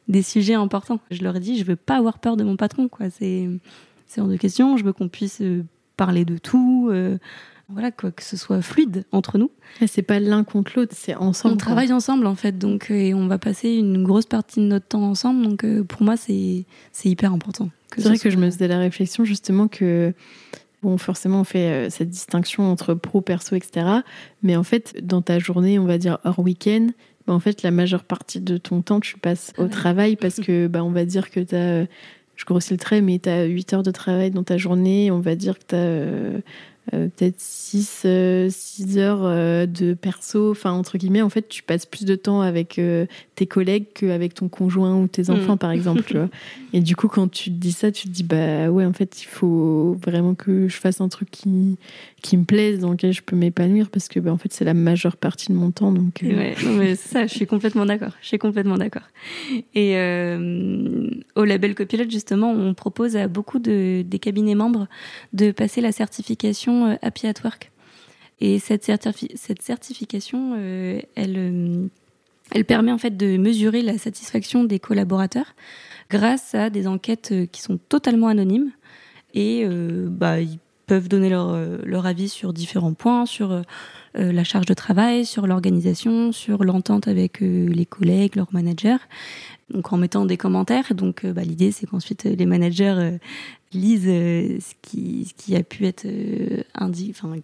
des 0.09 0.23
sujets 0.23 0.55
importants. 0.55 1.01
Je 1.11 1.23
leur 1.23 1.37
ai 1.37 1.41
dit, 1.41 1.59
je 1.59 1.65
veux 1.65 1.77
pas 1.77 1.97
avoir 1.97 2.19
peur 2.19 2.37
de 2.37 2.45
mon 2.45 2.57
patron, 2.57 2.89
quoi. 2.89 3.11
C'est, 3.11 3.49
c'est 4.07 4.21
hors 4.21 4.29
de 4.29 4.37
question. 4.37 4.77
Je 4.77 4.85
veux 4.85 4.93
qu'on 4.93 5.09
puisse 5.09 5.41
euh, 5.41 5.65
parler 5.97 6.25
de 6.25 6.39
tout. 6.39 6.91
voilà, 7.69 7.91
quoi, 7.91 8.11
que 8.13 8.23
ce 8.23 8.37
soit 8.37 8.63
fluide 8.63 9.05
entre 9.13 9.39
nous. 9.39 9.51
Et 9.81 9.87
c'est 9.87 10.03
pas 10.03 10.21
l'un 10.21 10.45
contre 10.45 10.73
l'autre, 10.77 10.95
c'est 10.97 11.15
ensemble. 11.15 11.55
On 11.55 11.57
travaille 11.57 11.93
ensemble, 11.93 12.27
en 12.27 12.35
fait. 12.35 12.59
Donc, 12.59 12.91
et 12.91 13.15
on 13.15 13.27
va 13.27 13.39
passer 13.39 13.71
une 13.71 14.05
grosse 14.05 14.27
partie 14.27 14.61
de 14.61 14.67
notre 14.67 14.87
temps 14.87 15.03
ensemble. 15.03 15.43
Donc, 15.43 15.83
pour 15.85 16.03
moi, 16.03 16.17
c'est, 16.17 16.65
c'est 16.93 17.09
hyper 17.09 17.33
important. 17.33 17.71
C'est 17.97 18.05
vrai 18.09 18.19
que 18.19 18.31
je 18.31 18.37
me 18.37 18.51
faisais 18.51 18.69
la 18.69 18.79
réflexion, 18.79 19.25
justement, 19.25 19.69
que 19.69 20.13
Bon, 20.83 20.99
forcément, 20.99 21.41
on 21.41 21.45
fait 21.45 21.71
euh, 21.71 21.91
cette 21.91 22.11
distinction 22.11 22.71
entre 22.71 22.95
pro, 22.95 23.21
perso, 23.21 23.57
etc. 23.57 23.87
Mais 24.43 24.57
en 24.57 24.63
fait, 24.63 24.95
dans 25.03 25.23
ta 25.23 25.39
journée, 25.39 25.79
on 25.79 25.85
va 25.85 25.99
dire 25.99 26.19
hors 26.25 26.39
week-end, 26.39 26.89
bah, 27.27 27.33
en 27.33 27.41
fait, 27.41 27.63
la 27.63 27.71
majeure 27.71 28.05
partie 28.05 28.41
de 28.41 28.57
ton 28.57 28.83
temps, 28.83 29.01
tu 29.01 29.19
passes 29.19 29.53
au 29.59 29.67
travail 29.69 30.17
parce 30.17 30.37
que, 30.37 30.67
bah, 30.67 30.85
on 30.85 30.91
va 30.91 31.05
dire 31.05 31.31
que 31.31 31.41
tu 31.41 31.55
as, 31.55 31.59
euh, 31.59 31.87
je 32.37 32.45
grossis 32.45 32.73
le 32.73 32.79
trait, 32.79 33.01
mais 33.01 33.19
tu 33.19 33.29
as 33.29 33.45
8 33.45 33.73
heures 33.75 33.83
de 33.83 33.91
travail 33.91 34.31
dans 34.31 34.45
ta 34.45 34.57
journée. 34.57 35.11
On 35.11 35.21
va 35.21 35.35
dire 35.35 35.59
que 35.59 35.65
tu 35.69 35.75
as 35.75 36.43
euh, 36.95 37.09
peut-être 37.09 37.41
6 37.41 38.03
euh, 38.05 38.49
six, 38.49 38.97
heures 38.97 39.25
euh, 39.25 39.67
de 39.67 39.95
perso, 39.95 40.53
enfin 40.53 40.71
entre 40.71 40.99
guillemets, 40.99 41.23
en 41.23 41.29
fait, 41.29 41.49
tu 41.49 41.65
passes 41.65 41.85
plus 41.85 42.05
de 42.05 42.15
temps 42.15 42.43
avec 42.43 42.81
tes 43.35 43.47
collègues 43.47 43.87
qu'avec 43.93 44.35
ton 44.35 44.49
conjoint 44.49 44.97
ou 44.97 45.09
tes 45.09 45.25
mm. 45.25 45.31
enfants, 45.31 45.57
par 45.57 45.73
exemple, 45.73 46.05
tu 46.05 46.17
vois. 46.17 46.29
Et 46.73 46.81
du 46.81 46.95
coup, 46.95 47.09
quand 47.09 47.29
tu 47.29 47.51
te 47.51 47.57
dis 47.57 47.73
ça, 47.73 47.91
tu 47.91 48.07
te 48.07 48.13
dis, 48.13 48.23
bah 48.23 48.71
ouais, 48.71 48.85
en 48.85 48.93
fait, 48.93 49.23
il 49.23 49.27
faut 49.27 49.99
vraiment 50.01 50.35
que 50.35 50.69
je 50.69 50.77
fasse 50.77 51.01
un 51.01 51.09
truc 51.09 51.31
qui, 51.31 51.77
qui 52.23 52.37
me 52.37 52.45
plaise, 52.45 52.79
dans 52.79 52.93
lequel 52.93 53.13
je 53.13 53.23
peux 53.23 53.35
m'épanouir, 53.35 53.89
parce 53.91 54.07
que, 54.07 54.21
bah, 54.21 54.33
en 54.33 54.39
fait, 54.39 54.53
c'est 54.53 54.65
la 54.65 54.75
majeure 54.75 55.17
partie 55.17 55.49
de 55.49 55.57
mon 55.57 55.73
temps. 55.73 55.91
Donc, 55.91 56.21
ouais, 56.23 56.55
mais 56.79 56.95
ça, 56.95 57.27
je 57.27 57.35
suis 57.35 57.47
complètement 57.47 57.87
d'accord. 57.87 58.13
Je 58.21 58.29
suis 58.29 58.39
complètement 58.39 58.79
d'accord. 58.79 59.09
Et 59.75 59.95
au 61.37 61.45
label 61.45 61.75
Copilote, 61.75 62.11
justement, 62.11 62.51
on 62.51 62.75
propose 62.75 63.17
à 63.17 63.29
beaucoup 63.29 63.59
de, 63.59 64.03
des 64.05 64.19
cabinets 64.19 64.55
membres 64.55 64.89
de 65.33 65.53
passer 65.53 65.81
la 65.81 65.93
certification 65.93 66.87
euh, 66.87 66.95
Happy 67.03 67.27
at 67.27 67.35
Work. 67.45 67.71
Et 68.41 68.59
cette, 68.59 68.91
cette 69.35 69.63
certification, 69.63 70.55
euh, 70.57 71.01
elle, 71.15 71.37
euh, 71.37 71.87
elle 72.51 72.65
permet 72.65 72.93
en 72.93 72.99
fait 72.99 73.17
de 73.17 73.37
mesurer 73.37 73.83
la 73.83 73.99
satisfaction 73.99 74.65
des 74.65 74.79
collaborateurs 74.79 75.55
grâce 76.11 76.55
à 76.55 76.71
des 76.71 76.87
enquêtes 76.87 77.35
qui 77.51 77.61
sont 77.61 77.79
totalement 77.89 78.29
anonymes 78.29 78.71
et 79.35 79.67
bah, 79.67 80.37
peuvent 80.87 81.09
donner 81.09 81.29
leur, 81.29 81.57
leur 81.85 82.07
avis 82.07 82.29
sur 82.29 82.53
différents 82.53 82.95
points, 82.95 83.27
sur 83.27 83.63
la 84.15 84.45
charge 84.45 84.67
de 84.67 84.75
travail, 84.75 85.27
sur 85.27 85.47
l'organisation, 85.47 86.33
sur 86.33 86.65
l'entente 86.65 87.09
avec 87.09 87.41
les 87.41 87.87
collègues, 87.87 88.37
leurs 88.37 88.53
managers 88.53 88.97
donc 89.69 89.93
en 89.93 89.97
mettant 89.97 90.27
des 90.27 90.37
commentaires. 90.37 90.95
Donc 90.95 91.27
bah, 91.27 91.43
l'idée 91.43 91.73
c'est 91.73 91.87
qu'ensuite 91.87 92.23
les 92.23 92.47
managers 92.47 93.19
lisent 93.73 94.05
euh, 94.07 94.59
ce 94.61 94.75
qui, 94.83 95.27
ce 95.29 95.35
qui 95.35 95.57
a 95.57 95.63
pu 95.63 95.87
être 95.87 96.07
euh, 96.07 96.63
indi 96.75 97.13
enfin, 97.15 97.35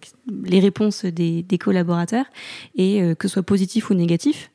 les 0.43 0.59
réponses 0.59 1.05
des, 1.05 1.43
des 1.43 1.57
collaborateurs 1.57 2.25
et 2.75 3.01
euh, 3.01 3.15
que 3.15 3.27
ce 3.27 3.33
soit 3.33 3.43
positif 3.43 3.89
ou 3.89 3.93
négatif. 3.93 4.51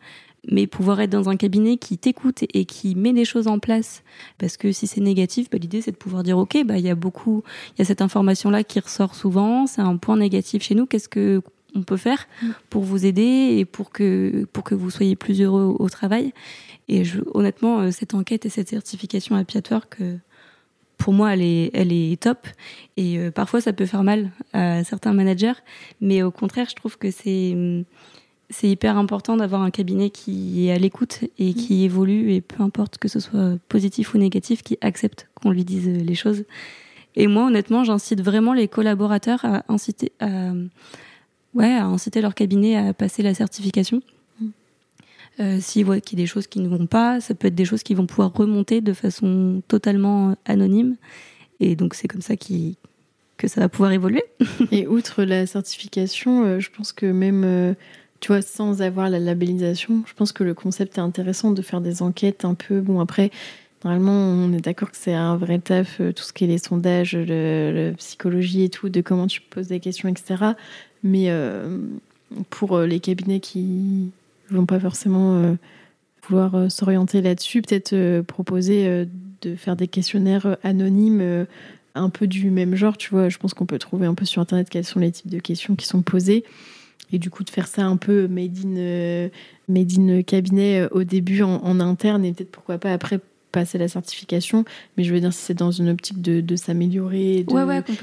Mais 0.47 0.67
pouvoir 0.67 1.01
être 1.01 1.11
dans 1.11 1.29
un 1.29 1.37
cabinet 1.37 1.77
qui 1.77 1.99
t'écoute 1.99 2.45
et 2.55 2.65
qui 2.65 2.95
met 2.95 3.13
des 3.13 3.25
choses 3.25 3.49
en 3.49 3.59
place. 3.59 4.03
Parce 4.39 4.57
que 4.57 4.73
si 4.73 4.87
c'est 4.87 5.01
négatif, 5.01 5.51
bah, 5.51 5.59
l'idée 5.59 5.83
c'est 5.83 5.93
de 5.93 5.97
pouvoir 5.97 6.23
dire 6.23 6.39
ok, 6.39 6.65
bah 6.65 6.79
il 6.79 6.85
y 6.85 6.91
a 6.91 6.95
beaucoup, 6.95 7.43
il 7.75 7.81
y 7.81 7.83
a 7.83 7.85
cette 7.85 8.03
information 8.03 8.51
là 8.51 8.65
qui 8.65 8.81
ressort 8.81 9.15
souvent, 9.15 9.67
c'est 9.67 9.83
un 9.83 9.97
point 9.97 10.17
négatif 10.17 10.63
chez 10.63 10.75
nous. 10.75 10.87
Qu'est-ce 10.87 11.09
que 11.09 11.43
on 11.75 11.83
peut 11.83 11.99
faire 11.99 12.27
mm. 12.43 12.47
pour 12.71 12.83
vous 12.83 13.05
aider 13.05 13.57
et 13.59 13.65
pour 13.65 13.91
que 13.91 14.47
pour 14.53 14.65
que 14.65 14.75
vous 14.75 14.91
soyez 14.91 15.17
plus 15.17 15.41
heureux 15.41 15.75
au, 15.79 15.89
travail? 15.89 16.33
Et 16.89 17.05
je, 17.05 17.21
honnêtement, 17.35 17.81
euh, 17.81 17.91
cette 17.91 18.15
enquête 18.15 18.47
et 18.47 18.49
cette 18.49 18.69
certification 18.69 19.37
à 19.37 19.45
que 19.45 20.19
pour 20.97 21.13
moi, 21.13 21.33
elle 21.33 21.43
est, 21.43 21.71
elle 21.75 21.93
est 21.93 22.21
top. 22.21 22.49
Et 22.97 23.19
euh, 23.19 23.31
parfois, 23.31 23.61
ça 23.61 23.73
peut 23.73 23.87
faire 23.87 24.03
mal 24.03 24.33
à 24.53 24.83
certains 24.85 25.13
managers, 25.13 25.53
mais 26.01 26.23
au 26.23 26.31
contraire, 26.31 26.67
je 26.69 26.75
trouve 26.75 26.99
que 26.99 27.11
c'est 27.11 27.85
c'est 28.51 28.69
hyper 28.69 28.97
important 28.97 29.37
d'avoir 29.37 29.63
un 29.63 29.71
cabinet 29.71 30.11
qui 30.11 30.67
est 30.67 30.73
à 30.73 30.79
l'écoute 30.79 31.21
et 31.39 31.53
qui 31.53 31.81
mm. 31.81 31.85
évolue, 31.85 32.33
et 32.33 32.41
peu 32.41 32.63
importe 32.63 32.99
que 32.99 33.09
ce 33.09 33.21
soit 33.21 33.59
positif 33.69 34.15
ou 34.15 34.19
négatif, 34.19 34.63
qui 34.63 34.79
accepte 34.81 35.29
qu'on 35.35 35.51
lui 35.51 35.65
dise 35.65 35.89
les 35.89 36.15
choses. 36.15 36.45
Et 37.15 37.27
moi, 37.27 37.47
honnêtement, 37.47 37.85
j'incite 37.85 38.23
vraiment 38.23 38.55
les 38.55 38.69
collaborateurs 38.69 39.45
à 39.45 39.65
inciter, 39.69 40.13
à, 40.21 40.53
ouais, 41.55 41.73
à 41.73 41.87
inciter 41.87 42.21
leur 42.21 42.35
cabinet 42.35 42.77
à 42.77 42.95
passer 42.95 43.23
la 43.23 43.35
certification. 43.35 44.03
Mm. 44.41 44.47
Euh, 45.41 45.59
S'ils 45.61 45.85
voient 45.85 46.01
qu'il 46.01 46.19
y 46.19 46.23
a 46.23 46.25
des 46.25 46.29
choses 46.29 46.47
qui 46.47 46.61
ne 46.61 46.69
vont 46.69 46.87
pas, 46.87 47.21
ça 47.21 47.35
peut 47.35 47.49
être 47.49 47.55
des 47.55 47.67
choses 47.67 47.83
qui 47.83 47.95
vont 47.95 48.07
pouvoir 48.07 48.33
remonter 48.33 48.81
de 48.81 48.95
façon 48.95 49.63
totalement 49.69 50.37
anonyme. 50.47 50.97
Et 51.61 51.77
donc, 51.77 51.95
c'est 51.95 52.09
comme 52.09 52.23
ça 52.23 52.35
que 52.37 53.49
ça 53.49 53.61
va 53.61 53.69
pouvoir 53.69 53.93
évoluer. 53.93 54.25
Et 54.73 54.87
outre 54.87 55.25
la 55.25 55.47
certification, 55.47 56.45
euh, 56.45 56.61
je 56.61 56.71
pense 56.71 56.93
que 56.93 57.07
même 57.07 57.45
euh, 57.45 57.75
tu 58.21 58.29
vois, 58.29 58.43
sans 58.43 58.83
avoir 58.83 59.11
la 59.11 59.19
labellisation, 59.19 60.03
je 60.07 60.15
pense 60.15 60.33
que 60.33 60.43
le 60.45 60.55
concept 60.55 60.99
est 60.99 61.01
intéressant 61.01 61.53
de 61.53 61.63
faire 61.63 61.81
des 61.81 62.03
enquêtes 62.03 62.45
un 62.45 62.55
peu. 62.55 62.81
Bon, 62.81 63.01
après, 63.01 63.31
normalement, 63.85 64.13
on 64.13 64.53
est 64.53 64.61
d'accord 64.61 64.91
que 64.91 64.97
c'est 64.97 65.15
un 65.15 65.37
vrai 65.37 65.59
taf, 65.59 66.01
euh, 66.01 66.13
tout 66.13 66.25
ce 66.25 66.33
qui 66.33 66.45
est 66.45 66.49
les 66.49 66.59
sondages, 66.59 67.15
la 67.15 67.93
psychologie 67.93 68.65
et 68.65 68.69
tout, 68.69 68.89
de 68.89 69.01
comment 69.01 69.27
tu 69.27 69.41
poses 69.41 69.69
des 69.69 69.81
questions, 69.81 70.09
etc. 70.09 70.53
Mais 71.05 71.27
euh, 71.31 71.79
pour 72.51 72.77
euh, 72.77 72.87
les 72.87 72.99
cabinets 72.99 73.41
qui 73.41 74.11
vont 74.51 74.67
pas 74.67 74.81
forcément 74.81 75.57
vouloir 76.27 76.71
s'orienter 76.71 77.21
là-dessus, 77.21 77.61
peut-être 77.61 78.23
proposer 78.23 79.07
de 79.43 79.57
faire 79.57 79.77
des 79.77 79.89
questionnaires 79.89 80.57
anonymes 80.63 81.47
un 81.95 82.09
peu 82.09 82.27
du 82.27 82.51
même 82.51 82.75
genre, 82.75 82.97
tu 82.97 83.11
vois. 83.11 83.29
Je 83.29 83.37
pense 83.37 83.53
qu'on 83.53 83.67
peut 83.67 83.79
trouver 83.79 84.07
un 84.07 84.15
peu 84.15 84.25
sur 84.25 84.41
Internet 84.41 84.71
quels 84.71 84.85
sont 84.85 85.01
les 85.01 85.13
types 85.13 85.29
de 85.29 85.39
questions 85.39 85.77
qui 85.77 85.87
sont 85.87 86.01
posées. 86.01 86.45
Et 87.13 87.19
du 87.19 87.31
coup, 87.31 87.45
de 87.45 87.51
faire 87.51 87.67
ça 87.67 87.85
un 87.85 87.97
peu 87.97 88.29
made 88.29 88.59
in, 88.65 88.77
euh, 88.77 89.29
made 89.69 89.99
in 89.99 90.23
cabinet 90.23 90.81
euh, 90.81 90.89
au 90.91 91.05
début 91.05 91.43
en, 91.43 91.81
interne 91.81 92.25
et 92.25 92.33
peut-être 92.33 92.51
pourquoi 92.51 92.79
pas 92.79 92.93
après 92.93 93.21
passer 93.51 93.79
la 93.79 93.89
certification. 93.89 94.67
Mais 94.97 95.05
je 95.05 95.15
veux 95.15 95.21
dire, 95.21 95.33
si 95.33 95.41
c'est 95.43 95.55
dans 95.55 95.71
une 95.71 95.89
optique 95.89 96.21
de, 96.21 96.43
de 96.43 96.57
s'améliorer, 96.57 97.47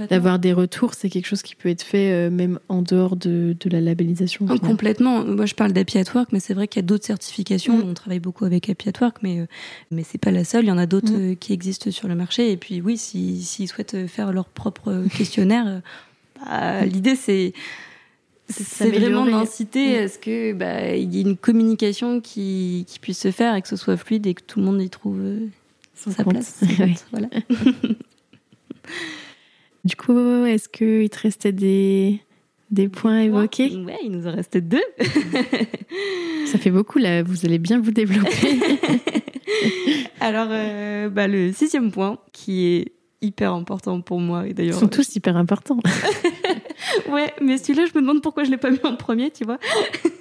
d'avoir 0.10 0.40
des 0.40 0.54
retours, 0.54 0.96
c'est 0.96 1.08
quelque 1.08 1.28
chose 1.28 1.44
qui 1.44 1.54
peut 1.54 1.70
être 1.70 1.84
fait 1.84 2.12
euh, 2.12 2.32
même 2.32 2.58
en 2.68 2.82
dehors 2.82 3.16
de, 3.16 3.56
de 3.60 3.70
la 3.70 3.80
labellisation. 3.80 4.48
complètement. 4.48 5.24
Moi, 5.24 5.46
je 5.46 5.54
parle 5.54 5.72
d'Happy 5.72 6.00
at 6.00 6.12
Work, 6.16 6.30
mais 6.32 6.40
c'est 6.40 6.56
vrai 6.56 6.68
qu'il 6.68 6.82
y 6.82 6.84
a 6.84 6.88
d'autres 6.88 7.06
certifications. 7.06 7.78
Mm. 7.78 7.90
On 7.90 7.94
travaille 7.94 8.20
beaucoup 8.20 8.46
avec 8.46 8.68
Happy 8.72 8.90
at 8.90 9.00
Work, 9.00 9.18
mais, 9.22 9.46
mais 9.92 10.02
c'est 10.02 10.18
pas 10.18 10.32
la 10.32 10.44
seule. 10.44 10.66
Il 10.66 10.70
y 10.70 10.72
en 10.72 10.80
a 10.80 10.88
d'autres 10.88 11.14
mm. 11.14 11.36
qui 11.36 11.54
existent 11.54 11.92
sur 11.92 12.08
le 12.08 12.16
marché. 12.16 12.52
Et 12.52 12.58
puis, 12.58 12.82
oui, 12.82 12.98
s'ils 12.98 13.44
si, 13.44 13.68
souhaitent 13.68 14.08
faire 14.08 14.34
leur 14.34 14.46
propre 14.46 15.04
questionnaire, 15.16 15.84
bah, 16.44 16.86
l'idée, 16.86 17.16
c'est 17.16 17.54
c'est 18.48 18.90
vraiment 18.90 19.26
d'inciter 19.26 19.98
à 19.98 20.08
ce 20.08 20.20
que 20.20 20.54
bah, 20.54 20.96
il 20.96 21.14
y 21.14 21.20
ait 21.20 21.24
une 21.24 21.38
communication 21.38 22.22
qui, 22.22 22.86
qui, 22.88 23.00
puisse 23.00 23.20
se 23.20 23.32
faire 23.32 23.56
et 23.56 23.62
que 23.62 23.68
ce 23.68 23.76
soit 23.76 23.98
fluide 23.98 24.28
et 24.28 24.34
que 24.34 24.44
tout 24.44 24.60
le 24.60 24.66
monde 24.66 24.82
y 24.82 24.90
trouve 24.90 25.20
euh, 25.20 25.48
sa 25.96 26.24
place. 26.24 26.62
voilà. 27.12 27.28
du 29.84 29.96
coup, 29.96 30.46
est-ce 30.46 30.70
qu'il 30.70 31.10
te 31.10 31.20
restait 31.20 31.54
des, 31.54 32.22
des 32.70 32.88
points 32.88 33.18
à 33.18 33.24
évoquer 33.24 33.76
Ouais, 33.78 33.98
il 34.04 34.12
nous 34.12 34.28
en 34.28 34.36
restait 34.36 34.62
deux. 34.62 34.84
Ça 36.46 36.60
fait 36.60 36.72
beaucoup 36.72 37.00
là, 37.00 37.24
vous 37.24 37.46
allez 37.46 37.58
bien 37.58 37.80
vous 37.80 37.92
développer. 37.92 38.60
Alors, 40.20 40.48
euh, 40.52 41.10
bah, 41.10 41.28
le 41.28 41.52
sixième 41.52 41.92
point, 41.92 42.20
qui 42.32 42.68
est 42.68 42.92
hyper 43.22 43.54
important 43.54 44.02
pour 44.02 44.20
moi. 44.20 44.48
Et 44.48 44.54
d'ailleurs, 44.54 44.76
Ils 44.76 44.80
sont 44.80 44.88
tous 44.88 45.16
hyper 45.16 45.36
importants. 45.36 45.80
ouais, 47.10 47.34
mais 47.42 47.58
celui-là, 47.58 47.86
je 47.86 47.98
me 47.98 48.02
demande 48.02 48.22
pourquoi 48.22 48.44
je 48.44 48.52
l'ai 48.52 48.58
pas 48.58 48.70
mis 48.70 48.80
en 48.84 48.96
premier, 48.96 49.32
tu 49.32 49.46
vois. 49.46 49.60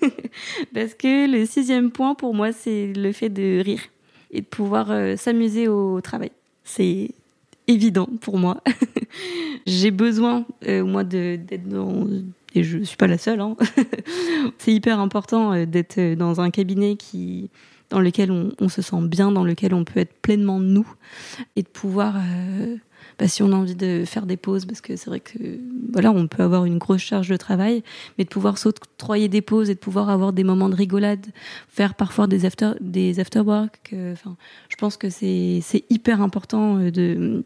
Parce 0.74 0.94
que 0.94 1.30
le 1.30 1.46
sixième 1.46 1.90
point 1.90 2.14
pour 2.14 2.34
moi, 2.34 2.52
c'est 2.52 2.92
le 2.92 3.12
fait 3.12 3.28
de 3.28 3.62
rire 3.62 3.82
et 4.30 4.40
de 4.40 4.46
pouvoir 4.46 4.90
euh, 4.90 5.16
s'amuser 5.16 5.68
au 5.68 6.00
travail. 6.00 6.32
C'est 6.64 7.10
évident 7.66 8.08
pour 8.20 8.38
moi. 8.38 8.62
J'ai 9.66 9.90
besoin, 9.90 10.44
euh, 10.66 10.84
moi, 10.84 11.04
d'être 11.04 11.68
dans 11.68 12.06
et 12.56 12.62
je 12.62 12.84
suis 12.84 12.96
pas 12.96 13.08
la 13.08 13.18
seule. 13.18 13.40
Hein. 13.40 13.56
c'est 14.58 14.72
hyper 14.72 15.00
important 15.00 15.52
euh, 15.52 15.66
d'être 15.66 16.14
dans 16.14 16.40
un 16.40 16.50
cabinet 16.50 16.96
qui 16.96 17.50
dans 17.90 18.00
lequel 18.00 18.30
on, 18.30 18.68
se 18.68 18.82
sent 18.82 19.02
bien, 19.02 19.30
dans 19.30 19.44
lequel 19.44 19.74
on 19.74 19.84
peut 19.84 20.00
être 20.00 20.14
pleinement 20.20 20.58
nous 20.58 20.88
et 21.54 21.62
de 21.62 21.68
pouvoir 21.68 22.16
bah, 23.18 23.28
si 23.28 23.42
on 23.42 23.52
a 23.52 23.54
envie 23.54 23.76
de 23.76 24.04
faire 24.04 24.26
des 24.26 24.36
pauses, 24.36 24.64
parce 24.64 24.80
que 24.80 24.96
c'est 24.96 25.08
vrai 25.08 25.20
que 25.20 25.38
voilà, 25.92 26.10
on 26.10 26.26
peut 26.26 26.42
avoir 26.42 26.64
une 26.64 26.78
grosse 26.78 27.02
charge 27.02 27.28
de 27.28 27.36
travail, 27.36 27.82
mais 28.18 28.24
de 28.24 28.28
pouvoir 28.28 28.58
s'octroyer 28.58 29.28
des 29.28 29.42
pauses 29.42 29.70
et 29.70 29.74
de 29.74 29.78
pouvoir 29.78 30.10
avoir 30.10 30.32
des 30.32 30.44
moments 30.44 30.68
de 30.68 30.74
rigolade, 30.74 31.26
faire 31.68 31.94
parfois 31.94 32.26
des 32.26 32.44
after 32.44 32.72
des 32.80 33.20
after 33.20 33.40
work. 33.40 33.94
Enfin, 34.12 34.36
je 34.68 34.76
pense 34.76 34.96
que 34.96 35.10
c'est 35.10 35.62
hyper 35.90 36.20
important 36.20 36.78
euh, 36.78 36.90
de 36.90 37.44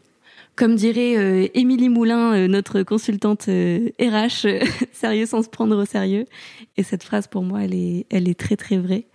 comme 0.55 0.75
dirait 0.75 1.17
euh, 1.17 1.47
Émilie 1.53 1.87
Moulin, 1.87 2.33
euh, 2.33 2.47
notre 2.47 2.83
consultante 2.83 3.43
RH, 3.43 4.47
sérieux 4.91 5.25
sans 5.25 5.41
se 5.41 5.49
prendre 5.49 5.77
au 5.77 5.85
sérieux. 5.85 6.25
Et 6.75 6.83
cette 6.83 7.03
phrase, 7.03 7.27
pour 7.27 7.43
moi, 7.43 7.63
elle 7.63 7.73
est, 7.73 8.05
elle 8.09 8.27
est 8.27 8.37
très, 8.37 8.57
très 8.57 8.77
vraie. 8.77 9.05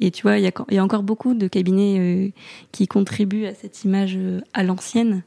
Et 0.00 0.10
tu 0.10 0.22
vois, 0.22 0.38
il 0.38 0.44
y, 0.44 0.74
y, 0.74 0.78
a 0.78 0.84
encore 0.84 1.02
beaucoup 1.02 1.34
de 1.34 1.48
cabinets 1.48 2.32
qui 2.70 2.86
contribuent 2.86 3.46
à 3.46 3.54
cette 3.54 3.84
image 3.84 4.18
à 4.52 4.62
l'ancienne, 4.62 5.22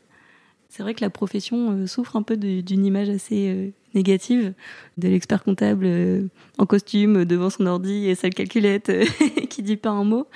c'est 0.69 0.83
vrai 0.83 0.93
que 0.93 1.01
la 1.01 1.09
profession 1.09 1.71
euh, 1.71 1.87
souffre 1.87 2.15
un 2.15 2.21
peu 2.21 2.37
d'une 2.37 2.85
image 2.85 3.09
assez 3.09 3.49
euh, 3.49 3.69
négative 3.95 4.53
de 4.97 5.07
l'expert 5.07 5.43
comptable 5.43 5.85
euh, 5.87 6.27
en 6.59 6.67
costume 6.67 7.25
devant 7.25 7.49
son 7.49 7.65
ordi 7.65 8.07
et 8.07 8.13
sa 8.13 8.29
calculette 8.29 8.91
qui 9.49 9.63
dit 9.63 9.77
pas 9.77 9.89
un 9.89 10.03
mot. 10.03 10.27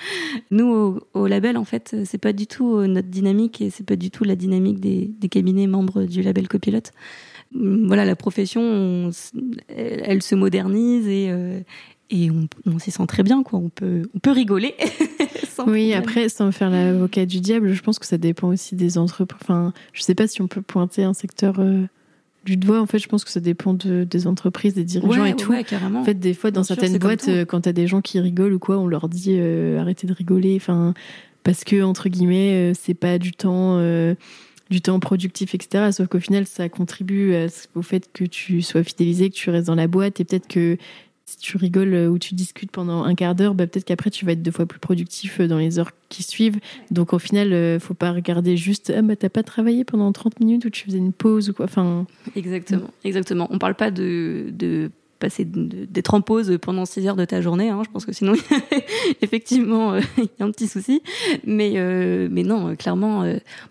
Nous, 0.50 0.98
au, 1.14 1.26
label, 1.28 1.56
en 1.56 1.64
fait, 1.64 1.94
c'est 2.04 2.18
pas 2.18 2.32
du 2.32 2.48
tout 2.48 2.84
notre 2.84 3.08
dynamique 3.08 3.60
et 3.60 3.70
c'est 3.70 3.86
pas 3.86 3.94
du 3.94 4.10
tout 4.10 4.24
la 4.24 4.34
dynamique 4.34 4.80
des, 4.80 5.28
cabinets 5.28 5.68
membres 5.68 6.02
du 6.02 6.20
label 6.20 6.48
copilote. 6.48 6.90
Hum, 7.54 7.86
voilà, 7.86 8.04
la 8.04 8.16
profession, 8.16 9.10
elle, 9.68 10.22
se 10.22 10.34
modernise 10.34 11.06
et, 11.06 11.30
on, 12.66 12.78
s'y 12.80 12.90
sent 12.90 13.06
très 13.06 13.22
bien, 13.22 13.44
quoi. 13.44 13.60
On 13.60 13.68
peut 13.68 14.02
rigoler. 14.26 14.74
oui, 15.66 15.92
après, 15.94 16.28
sans 16.28 16.52
faire 16.52 16.70
l'avocat 16.70 17.26
du 17.26 17.40
diable, 17.40 17.72
je 17.72 17.82
pense 17.82 17.98
que 17.98 18.06
ça 18.06 18.18
dépend 18.18 18.48
aussi 18.48 18.74
des 18.74 18.98
entreprises. 18.98 19.38
Enfin, 19.42 19.72
je 19.92 20.02
sais 20.02 20.14
pas 20.14 20.26
si 20.26 20.42
on 20.42 20.48
peut 20.48 20.62
pointer 20.62 21.04
un 21.04 21.14
secteur 21.14 21.56
euh, 21.58 21.84
du 22.44 22.56
doigt. 22.56 22.80
En 22.80 22.86
fait, 22.86 22.98
je 22.98 23.08
pense 23.08 23.24
que 23.24 23.30
ça 23.30 23.40
dépend 23.40 23.74
de, 23.74 24.04
des 24.04 24.26
entreprises, 24.26 24.74
des 24.74 24.84
dirigeants 24.84 25.24
et 25.24 25.36
tout. 25.36 25.52
carrément. 25.66 26.00
En 26.00 26.04
fait, 26.04 26.14
des 26.14 26.34
fois, 26.34 26.50
dans 26.50 26.64
certaines 26.64 26.98
boîtes, 26.98 27.28
euh, 27.28 27.44
quand 27.44 27.62
tu 27.62 27.68
as 27.68 27.72
des 27.72 27.86
gens 27.86 28.00
qui 28.00 28.20
rigolent 28.20 28.54
ou 28.54 28.58
quoi, 28.58 28.78
on 28.78 28.86
leur 28.86 29.08
dit 29.08 29.36
euh, 29.38 29.78
arrêtez 29.80 30.06
de 30.06 30.12
rigoler. 30.12 30.56
Enfin, 30.56 30.94
parce 31.42 31.64
que, 31.64 31.82
entre 31.82 32.08
guillemets, 32.08 32.72
c'est 32.74 32.94
pas 32.94 33.18
du 33.18 33.32
temps 33.32 33.78
du 34.70 34.80
temps 34.80 34.98
productif, 34.98 35.54
etc. 35.54 35.90
Sauf 35.92 36.08
qu'au 36.08 36.20
final, 36.20 36.46
ça 36.46 36.70
contribue 36.70 37.34
au 37.74 37.82
fait 37.82 38.08
que 38.12 38.24
tu 38.24 38.62
sois 38.62 38.82
fidélisé, 38.82 39.28
que 39.28 39.34
tu 39.34 39.50
restes 39.50 39.66
dans 39.66 39.74
la 39.74 39.86
boîte 39.86 40.20
et 40.20 40.24
peut-être 40.24 40.48
que 40.48 40.78
si 41.26 41.38
tu 41.38 41.56
rigoles 41.56 41.94
euh, 41.94 42.08
ou 42.08 42.18
tu 42.18 42.34
discutes 42.34 42.70
pendant 42.70 43.04
un 43.04 43.14
quart 43.14 43.34
d'heure, 43.34 43.54
bah, 43.54 43.66
peut-être 43.66 43.84
qu'après 43.84 44.10
tu 44.10 44.26
vas 44.26 44.32
être 44.32 44.42
deux 44.42 44.50
fois 44.50 44.66
plus 44.66 44.78
productif 44.78 45.40
euh, 45.40 45.48
dans 45.48 45.58
les 45.58 45.78
heures 45.78 45.92
qui 46.08 46.22
suivent. 46.22 46.58
Donc 46.90 47.12
au 47.12 47.18
final, 47.18 47.52
euh, 47.52 47.80
faut 47.80 47.94
pas 47.94 48.12
regarder 48.12 48.56
juste 48.56 48.92
ah 48.94 49.02
bah 49.02 49.16
t'as 49.16 49.30
pas 49.30 49.42
travaillé 49.42 49.84
pendant 49.84 50.12
30 50.12 50.40
minutes 50.40 50.64
ou 50.66 50.70
tu 50.70 50.84
faisais 50.84 50.98
une 50.98 51.12
pause 51.12 51.48
ou 51.48 51.54
quoi. 51.54 51.64
Enfin. 51.64 52.06
Exactement, 52.36 52.90
exactement. 53.04 53.48
On 53.50 53.58
parle 53.58 53.74
pas 53.74 53.90
de, 53.90 54.46
de 54.52 54.90
passer 55.18 55.46
d'être 55.46 56.12
en 56.12 56.20
pause 56.20 56.58
pendant 56.60 56.84
6 56.84 57.06
heures 57.06 57.16
de 57.16 57.24
ta 57.24 57.40
journée. 57.40 57.70
Hein. 57.70 57.80
Je 57.86 57.90
pense 57.90 58.04
que 58.04 58.12
sinon, 58.12 58.34
effectivement, 59.22 59.96
il 60.18 60.28
y 60.38 60.42
a 60.42 60.44
un 60.44 60.50
petit 60.50 60.68
souci. 60.68 61.00
Mais, 61.46 61.72
mais 62.28 62.42
non, 62.42 62.76
clairement, 62.76 63.24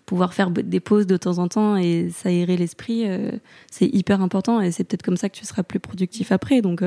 pouvoir 0.06 0.34
faire 0.34 0.50
des 0.50 0.80
pauses 0.80 1.06
de 1.06 1.16
temps 1.16 1.38
en 1.38 1.46
temps 1.46 1.76
et 1.76 2.08
s'aérer 2.10 2.56
l'esprit, 2.56 3.04
c'est 3.70 3.86
hyper 3.86 4.22
important. 4.22 4.60
Et 4.60 4.72
c'est 4.72 4.82
peut-être 4.82 5.04
comme 5.04 5.18
ça 5.18 5.28
que 5.28 5.36
tu 5.36 5.44
seras 5.44 5.62
plus 5.62 5.80
productif 5.80 6.32
après. 6.32 6.60
Donc, 6.60 6.82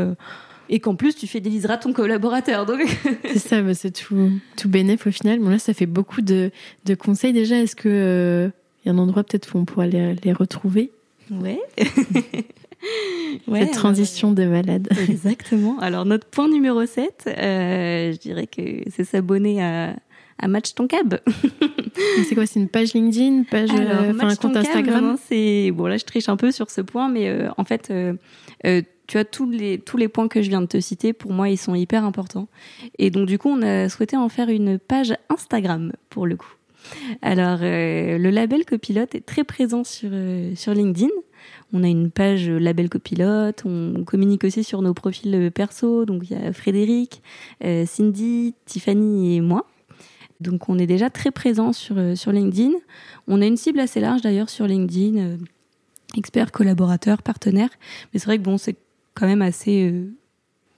et 0.70 0.80
qu'en 0.80 0.96
plus 0.96 1.16
tu 1.16 1.28
fidéliseras 1.28 1.78
ton 1.78 1.94
collaborateur. 1.94 2.66
Donc 2.66 2.82
c'est 3.24 3.40
ça, 3.40 3.62
bah, 3.62 3.74
c'est 3.74 3.92
tout, 3.92 4.32
tout 4.56 4.70
bénéf 4.70 5.08
au 5.08 5.12
final. 5.12 5.40
Bon 5.40 5.50
là, 5.50 5.60
ça 5.60 5.74
fait 5.74 5.86
beaucoup 5.86 6.22
de, 6.22 6.52
de 6.86 6.96
conseils 6.96 7.34
déjà. 7.34 7.58
Est-ce 7.58 7.76
que 7.76 7.90
il 7.90 7.92
euh, 7.92 8.50
y 8.86 8.90
a 8.90 8.94
un 8.94 8.98
endroit 8.98 9.24
peut-être 9.24 9.56
où 9.56 9.60
on 9.60 9.66
pourrait 9.66 9.90
les, 9.90 10.16
les 10.16 10.34
retrouver? 10.34 10.92
Ouais. 13.48 13.62
Cette 13.66 13.74
transition 13.74 14.32
de 14.32 14.46
malade. 14.46 14.88
Exactement. 15.10 15.80
Alors, 15.80 16.06
notre 16.06 16.28
point 16.28 16.48
numéro 16.48 16.86
7, 16.86 17.24
euh, 17.28 18.14
je 18.14 18.18
dirais 18.18 18.48
que 18.48 18.62
c'est 18.96 19.04
s'abonner 19.04 19.64
à, 19.64 19.96
à 20.40 20.48
Match 20.48 20.74
Ton 20.74 20.88
Cab. 20.88 21.20
c'est 22.28 22.36
quoi 22.36 22.46
C'est 22.46 22.60
une 22.60 22.70
page 22.70 22.94
LinkedIn, 22.94 23.44
page, 23.44 23.70
euh, 23.74 24.14
un 24.20 24.36
compte 24.36 24.56
Instagram 24.56 25.18
C'est 25.28 25.72
bon 25.72 25.88
là, 25.88 25.98
je 25.98 26.06
triche 26.06 26.30
un 26.30 26.38
peu 26.38 26.52
sur 26.52 26.70
ce 26.70 26.82
point, 26.82 27.10
mais 27.10 27.30
euh, 27.30 27.50
en 27.58 27.64
fait, 27.64 27.92
euh, 27.92 28.14
tu 29.08 29.18
as 29.18 29.26
tous 29.26 29.50
les 29.50 29.80
tous 29.80 29.98
les 29.98 30.08
points 30.08 30.28
que 30.28 30.42
je 30.42 30.50
viens 30.50 30.62
de 30.62 30.68
te 30.68 30.80
citer. 30.80 31.14
Pour 31.14 31.32
moi, 31.32 31.50
ils 31.50 31.58
sont 31.58 31.76
hyper 31.76 32.04
importants. 32.04 32.48
Et 33.00 33.10
donc 33.10 33.28
du 33.28 33.40
coup, 33.40 33.50
on 33.50 33.62
a 33.62 33.90
souhaité 33.90 34.18
en 34.18 34.30
faire 34.30 34.50
une 34.50 34.80
page 34.80 35.16
Instagram 35.30 35.92
pour 36.10 36.28
le 36.28 36.36
coup. 36.36 36.54
Alors, 37.22 37.60
le 37.62 38.30
label 38.30 38.64
copilote 38.64 39.14
est 39.16 39.26
très 39.26 39.44
présent 39.44 39.84
sur 39.84 40.12
sur 40.56 40.74
LinkedIn. 40.74 41.10
On 41.74 41.84
a 41.84 41.88
une 41.88 42.12
page 42.12 42.50
label 42.50 42.90
copilote, 42.90 43.64
on 43.66 44.04
communique 44.06 44.46
aussi 44.46 44.64
sur 44.64 44.82
nos 44.82 44.94
profils 44.94 45.52
perso, 45.54 46.06
donc 46.06 46.30
il 46.30 46.38
y 46.38 46.42
a 46.42 46.54
Frédéric, 46.54 47.22
Cindy, 47.62 48.56
Tiffany 48.66 49.36
et 49.36 49.42
moi. 49.42 49.66
Donc 50.40 50.70
on 50.70 50.78
est 50.78 50.88
déjà 50.88 51.10
très 51.10 51.32
présent 51.32 51.74
sur, 51.74 51.98
euh, 51.98 52.16
sur 52.16 52.32
LinkedIn. 52.32 52.72
On 53.28 53.42
a 53.42 53.46
une 53.46 53.58
cible 53.58 53.80
assez 53.80 54.00
large 54.00 54.22
d'ailleurs 54.22 54.50
sur 54.50 54.68
LinkedIn, 54.68 55.18
euh, 55.18 55.38
experts, 56.16 56.52
collaborateurs, 56.52 57.24
partenaires. 57.24 57.72
Mais 58.14 58.20
c'est 58.20 58.26
vrai 58.26 58.38
que 58.38 58.44
bon, 58.44 58.58
c'est 58.58 58.76
quand 59.16 59.26
même 59.26 59.42
assez 59.42 59.90
euh, 59.90 60.12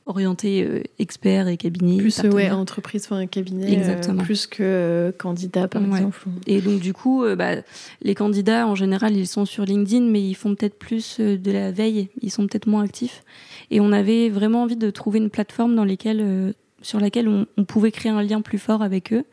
orienté 0.06 0.84
experts 0.98 1.50
et 1.50 1.58
cabinet. 1.58 1.98
Plus 1.98 2.20
ouais, 2.22 2.50
entreprise, 2.50 3.06
enfin 3.06 3.28
cabinet, 3.28 3.72
Exactement. 3.72 4.24
plus 4.24 4.48
que 4.48 5.14
candidat 5.20 5.68
par 5.68 5.84
exemple. 5.84 6.24
Et 6.48 6.62
donc 6.62 6.80
du 6.80 6.94
coup, 6.94 7.24
bah, 7.38 7.58
les 8.02 8.16
candidats 8.16 8.66
en 8.66 8.74
général, 8.74 9.16
ils 9.16 9.28
sont 9.28 9.46
sur 9.46 9.66
LinkedIn, 9.66 10.06
mais 10.06 10.24
ils 10.24 10.34
font 10.34 10.56
peut-être 10.56 10.80
plus 10.80 11.20
de 11.20 11.52
la 11.52 11.72
veille, 11.72 12.10
ils 12.22 12.32
sont 12.32 12.48
peut-être 12.48 12.66
moins 12.66 12.84
actifs. 12.84 13.24
Et 13.70 13.82
on 13.82 13.92
avait 13.92 14.30
vraiment 14.30 14.64
envie 14.64 14.78
de 14.78 14.90
trouver 14.90 15.20
une 15.20 15.30
plateforme 15.30 15.76
dans 15.76 15.86
laquelle 15.86 16.56
sur 16.82 17.00
laquelle 17.00 17.28
on, 17.28 17.64
pouvait 17.66 17.92
créer 17.92 18.12
un 18.12 18.24
lien 18.24 18.42
plus 18.42 18.60
fort 18.60 18.82
avec 18.82 19.14
eux 19.14 19.26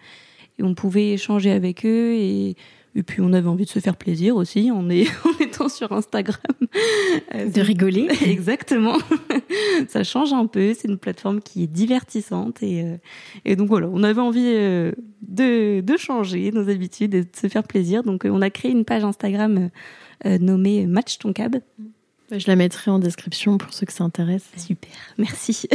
et 0.58 0.62
on 0.62 0.74
pouvait 0.74 1.12
échanger 1.12 1.50
avec 1.50 1.84
eux 1.84 2.14
et, 2.14 2.56
et 2.94 3.02
puis 3.02 3.20
on 3.20 3.32
avait 3.32 3.48
envie 3.48 3.64
de 3.66 3.70
se 3.70 3.78
faire 3.78 3.96
plaisir 3.96 4.36
aussi 4.36 4.70
en, 4.70 4.88
est, 4.88 5.06
en 5.24 5.42
étant 5.42 5.68
sur 5.68 5.92
Instagram. 5.92 6.40
Euh, 7.34 7.48
de 7.48 7.60
rigoler. 7.60 8.08
Exactement. 8.26 8.96
Ça 9.88 10.02
change 10.02 10.32
un 10.32 10.46
peu, 10.46 10.74
c'est 10.74 10.88
une 10.88 10.98
plateforme 10.98 11.40
qui 11.40 11.62
est 11.62 11.66
divertissante 11.66 12.62
et, 12.62 12.82
euh, 12.82 12.96
et 13.44 13.56
donc 13.56 13.68
voilà, 13.68 13.88
on 13.92 14.02
avait 14.02 14.20
envie 14.20 14.52
euh, 14.54 14.92
de, 15.22 15.80
de 15.80 15.96
changer 15.96 16.50
nos 16.52 16.68
habitudes 16.68 17.14
et 17.14 17.22
de 17.22 17.28
se 17.34 17.48
faire 17.48 17.64
plaisir. 17.64 18.02
Donc 18.02 18.26
on 18.28 18.42
a 18.42 18.50
créé 18.50 18.70
une 18.70 18.84
page 18.84 19.04
Instagram 19.04 19.70
nommée 20.24 20.86
Match 20.86 21.18
ton 21.18 21.34
cab. 21.34 21.56
Bah, 22.30 22.38
je 22.38 22.46
la 22.48 22.56
mettrai 22.56 22.90
en 22.90 22.98
description 22.98 23.56
pour 23.56 23.72
ceux 23.72 23.86
que 23.86 23.92
ça 23.92 24.02
intéresse. 24.02 24.44
Super, 24.56 24.90
merci. 25.16 25.68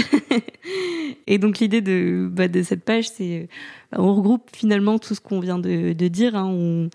et 1.28 1.38
donc 1.38 1.60
l'idée 1.60 1.82
de, 1.82 2.28
bah, 2.30 2.50
de 2.50 2.62
cette 2.62 2.84
page, 2.84 3.10
c'est 3.10 3.48
bah, 3.92 4.00
on 4.02 4.14
regroupe 4.14 4.50
finalement 4.54 5.00
tout 5.00 5.16
ce 5.16 5.22
qu'on 5.22 5.40
vient 5.40 5.60
de, 5.60 5.94
dire. 5.94 6.36
Hein. 6.36 6.90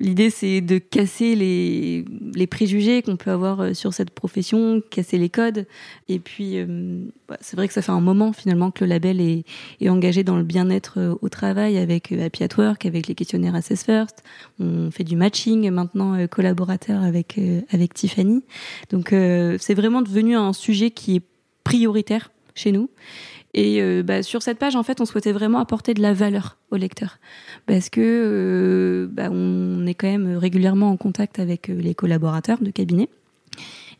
L'idée, 0.00 0.30
c'est 0.30 0.62
de 0.62 0.78
casser 0.78 1.34
les, 1.34 2.06
les 2.34 2.46
préjugés 2.46 3.02
qu'on 3.02 3.16
peut 3.16 3.30
avoir 3.30 3.60
euh, 3.60 3.74
sur 3.74 3.92
cette 3.92 4.08
profession, 4.08 4.82
casser 4.90 5.18
les 5.18 5.28
codes. 5.28 5.66
Et 6.08 6.18
puis, 6.18 6.56
euh, 6.56 7.04
bah, 7.28 7.36
c'est 7.42 7.54
vrai 7.54 7.68
que 7.68 7.74
ça 7.74 7.82
fait 7.82 7.92
un 7.92 8.00
moment 8.00 8.32
finalement 8.32 8.70
que 8.70 8.82
le 8.82 8.88
label 8.88 9.20
est, 9.20 9.44
est 9.78 9.90
engagé 9.90 10.24
dans 10.24 10.38
le 10.38 10.42
bien-être 10.42 10.94
euh, 10.98 11.14
au 11.20 11.28
travail 11.28 11.76
avec 11.76 12.12
Happy 12.12 12.44
at 12.44 12.56
Work, 12.56 12.86
avec 12.86 13.08
les 13.08 13.14
questionnaires 13.14 13.54
Assess 13.54 13.84
First. 13.84 14.22
On 14.58 14.90
fait 14.90 15.04
du 15.04 15.16
matching 15.16 15.70
maintenant 15.70 16.26
collaborateur 16.28 17.02
avec 17.02 17.38
avec 17.70 17.92
Tiffany. 17.92 18.42
Donc, 18.90 19.08
c'est 19.10 19.74
vraiment 19.74 20.02
devenu 20.02 20.36
un 20.36 20.52
sujet 20.52 20.90
qui 20.90 21.16
est 21.16 21.22
prioritaire 21.62 22.30
chez 22.54 22.72
nous. 22.72 22.88
Et 23.54 23.82
euh, 23.82 24.02
bah, 24.02 24.22
sur 24.22 24.42
cette 24.42 24.58
page, 24.58 24.76
en 24.76 24.82
fait, 24.82 25.00
on 25.00 25.04
souhaitait 25.04 25.32
vraiment 25.32 25.58
apporter 25.58 25.94
de 25.94 26.02
la 26.02 26.12
valeur 26.12 26.58
au 26.70 26.76
lecteur, 26.76 27.18
parce 27.66 27.88
que 27.88 28.00
euh, 28.00 29.08
bah, 29.10 29.28
on 29.30 29.86
est 29.86 29.94
quand 29.94 30.06
même 30.06 30.36
régulièrement 30.36 30.90
en 30.90 30.96
contact 30.96 31.38
avec 31.38 31.68
euh, 31.68 31.74
les 31.74 31.94
collaborateurs 31.94 32.60
de 32.60 32.70
cabinet, 32.70 33.08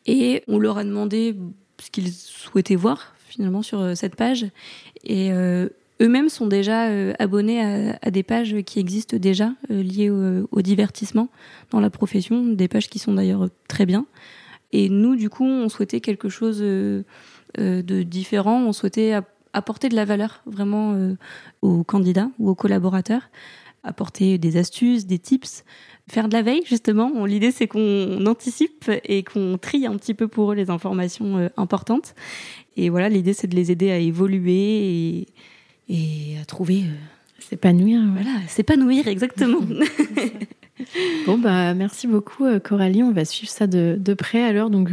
et 0.06 0.44
on 0.46 0.58
leur 0.58 0.78
a 0.78 0.84
demandé 0.84 1.36
ce 1.80 1.90
qu'ils 1.90 2.12
souhaitaient 2.12 2.76
voir 2.76 3.14
finalement 3.26 3.62
sur 3.62 3.96
cette 3.96 4.16
page, 4.16 4.46
et 5.04 5.30
eux-mêmes 5.30 6.28
sont 6.28 6.48
déjà 6.48 6.88
abonnés 7.20 7.62
à, 8.02 8.10
des 8.10 8.24
pages 8.24 8.56
qui 8.66 8.80
existent 8.80 9.16
déjà 9.18 9.52
liées 9.68 10.10
au, 10.10 10.48
au, 10.50 10.62
divertissement 10.62 11.28
dans 11.70 11.78
la 11.78 11.90
profession, 11.90 12.44
des 12.44 12.66
pages 12.66 12.88
qui 12.88 12.98
sont 12.98 13.14
d'ailleurs 13.14 13.46
très 13.68 13.86
bien. 13.86 14.06
Et 14.72 14.88
nous, 14.88 15.14
du 15.14 15.30
coup, 15.30 15.44
on 15.44 15.68
souhaitait 15.68 16.00
quelque 16.00 16.28
chose 16.28 16.58
de 16.58 17.04
différent. 18.02 18.64
On 18.64 18.72
souhaitait 18.72 19.14
apporter 19.52 19.88
de 19.88 19.96
la 19.96 20.04
valeur 20.04 20.42
vraiment 20.46 20.92
euh, 20.94 21.14
aux 21.62 21.84
candidats 21.84 22.30
ou 22.38 22.50
aux 22.50 22.54
collaborateurs, 22.54 23.22
apporter 23.82 24.38
des 24.38 24.56
astuces, 24.56 25.06
des 25.06 25.18
tips, 25.18 25.64
faire 26.08 26.28
de 26.28 26.34
la 26.34 26.42
veille 26.42 26.62
justement. 26.64 27.24
L'idée 27.24 27.50
c'est 27.50 27.66
qu'on 27.66 28.24
anticipe 28.26 28.90
et 29.04 29.22
qu'on 29.22 29.58
trie 29.58 29.86
un 29.86 29.96
petit 29.96 30.14
peu 30.14 30.28
pour 30.28 30.52
eux 30.52 30.54
les 30.54 30.70
informations 30.70 31.38
euh, 31.38 31.48
importantes. 31.56 32.14
Et 32.76 32.88
voilà, 32.88 33.08
l'idée 33.08 33.32
c'est 33.32 33.48
de 33.48 33.56
les 33.56 33.70
aider 33.70 33.90
à 33.90 33.98
évoluer 33.98 35.18
et, 35.18 35.26
et 35.88 36.38
à 36.40 36.44
trouver. 36.44 36.82
Euh, 36.82 37.40
s'épanouir. 37.40 38.00
Voilà, 38.12 38.36
s'épanouir 38.48 39.08
exactement. 39.08 39.60
bon 41.26 41.38
bah 41.38 41.74
merci 41.74 42.06
beaucoup 42.06 42.44
Coralie, 42.62 43.02
on 43.02 43.12
va 43.12 43.24
suivre 43.24 43.50
ça 43.50 43.66
de, 43.66 43.96
de 43.98 44.14
près 44.14 44.42
alors 44.42 44.70
donc. 44.70 44.90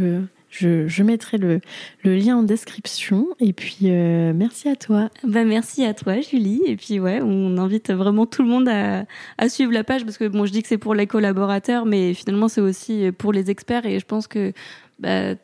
Je, 0.50 1.02
mettrai 1.02 1.38
le, 1.38 1.60
lien 2.04 2.38
en 2.38 2.42
description. 2.42 3.28
Et 3.38 3.52
puis, 3.52 3.78
euh, 3.84 4.32
merci 4.34 4.68
à 4.68 4.76
toi. 4.76 5.10
Bah, 5.24 5.44
merci 5.44 5.84
à 5.84 5.94
toi, 5.94 6.20
Julie. 6.20 6.62
Et 6.66 6.76
puis, 6.76 6.98
ouais, 7.00 7.20
on 7.22 7.58
invite 7.58 7.90
vraiment 7.92 8.26
tout 8.26 8.42
le 8.42 8.48
monde 8.48 8.68
à, 8.68 9.48
suivre 9.48 9.72
la 9.72 9.84
page 9.84 10.04
parce 10.04 10.18
que, 10.18 10.26
bon, 10.26 10.46
je 10.46 10.52
dis 10.52 10.62
que 10.62 10.68
c'est 10.68 10.78
pour 10.78 10.94
les 10.94 11.06
collaborateurs, 11.06 11.84
mais 11.84 12.14
finalement, 12.14 12.48
c'est 12.48 12.60
aussi 12.60 13.10
pour 13.16 13.32
les 13.32 13.50
experts. 13.50 13.86
Et 13.86 13.98
je 13.98 14.06
pense 14.06 14.26
que, 14.26 14.52
bah, 14.98 15.34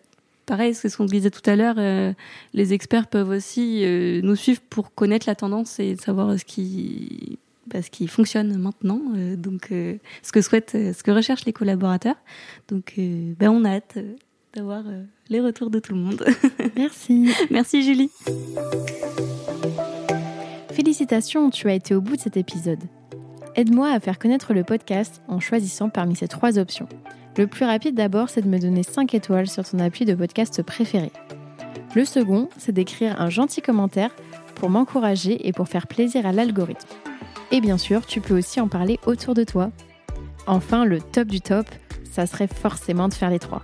pareil, 0.46 0.74
c'est 0.74 0.88
ce 0.88 0.96
qu'on 0.96 1.04
disait 1.04 1.30
tout 1.30 1.48
à 1.48 1.54
l'heure, 1.54 1.76
euh, 1.78 2.12
les 2.54 2.72
experts 2.72 3.06
peuvent 3.06 3.30
aussi 3.30 3.82
euh, 3.84 4.20
nous 4.22 4.36
suivre 4.36 4.60
pour 4.70 4.94
connaître 4.94 5.28
la 5.28 5.34
tendance 5.34 5.78
et 5.80 5.96
savoir 5.96 6.38
ce 6.38 6.46
qui, 6.46 7.38
bah, 7.66 7.82
ce 7.82 7.90
qui 7.90 8.08
fonctionne 8.08 8.56
maintenant, 8.56 9.02
donc 9.36 9.68
ce 9.68 10.32
que 10.32 10.40
souhaitent, 10.40 10.72
ce 10.72 11.02
que 11.02 11.10
recherchent 11.10 11.44
les 11.44 11.52
collaborateurs. 11.52 12.16
Donc, 12.68 12.94
ben 12.96 13.50
on 13.50 13.64
a 13.64 13.70
hâte 13.70 13.98
d'avoir 14.54 14.82
euh, 14.86 15.02
les 15.28 15.40
retours 15.40 15.70
de 15.70 15.78
tout 15.78 15.94
le 15.94 16.00
monde. 16.00 16.24
Merci. 16.76 17.32
Merci 17.50 17.82
Julie. 17.82 18.10
Félicitations, 20.70 21.50
tu 21.50 21.68
as 21.68 21.74
été 21.74 21.94
au 21.94 22.00
bout 22.00 22.16
de 22.16 22.20
cet 22.20 22.36
épisode. 22.36 22.80
Aide-moi 23.56 23.90
à 23.90 24.00
faire 24.00 24.18
connaître 24.18 24.52
le 24.54 24.64
podcast 24.64 25.22
en 25.28 25.40
choisissant 25.40 25.88
parmi 25.88 26.16
ces 26.16 26.28
trois 26.28 26.58
options. 26.58 26.88
Le 27.36 27.46
plus 27.46 27.64
rapide 27.64 27.94
d'abord, 27.94 28.28
c'est 28.28 28.42
de 28.42 28.48
me 28.48 28.58
donner 28.58 28.82
5 28.82 29.14
étoiles 29.14 29.48
sur 29.48 29.68
ton 29.68 29.78
appui 29.78 30.04
de 30.04 30.14
podcast 30.14 30.62
préféré. 30.62 31.10
Le 31.94 32.04
second, 32.04 32.48
c'est 32.58 32.72
d'écrire 32.72 33.20
un 33.20 33.30
gentil 33.30 33.60
commentaire 33.60 34.14
pour 34.56 34.70
m'encourager 34.70 35.46
et 35.46 35.52
pour 35.52 35.68
faire 35.68 35.86
plaisir 35.86 36.26
à 36.26 36.32
l'algorithme. 36.32 36.88
Et 37.50 37.60
bien 37.60 37.78
sûr, 37.78 38.06
tu 38.06 38.20
peux 38.20 38.36
aussi 38.36 38.60
en 38.60 38.68
parler 38.68 38.98
autour 39.06 39.34
de 39.34 39.44
toi. 39.44 39.70
Enfin, 40.46 40.84
le 40.84 41.00
top 41.00 41.28
du 41.28 41.40
top, 41.40 41.66
ça 42.10 42.26
serait 42.26 42.48
forcément 42.48 43.08
de 43.08 43.14
faire 43.14 43.30
les 43.30 43.38
trois. 43.38 43.62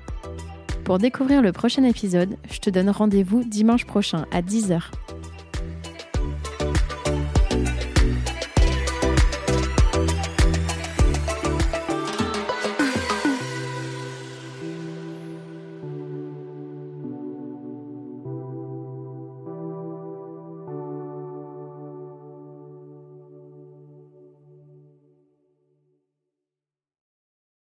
Pour 0.91 0.99
découvrir 0.99 1.41
le 1.41 1.53
prochain 1.53 1.85
épisode, 1.85 2.37
je 2.51 2.59
te 2.59 2.69
donne 2.69 2.91
rendez-vous 2.91 3.45
dimanche 3.45 3.85
prochain 3.85 4.27
à 4.33 4.43
10h 4.43 4.91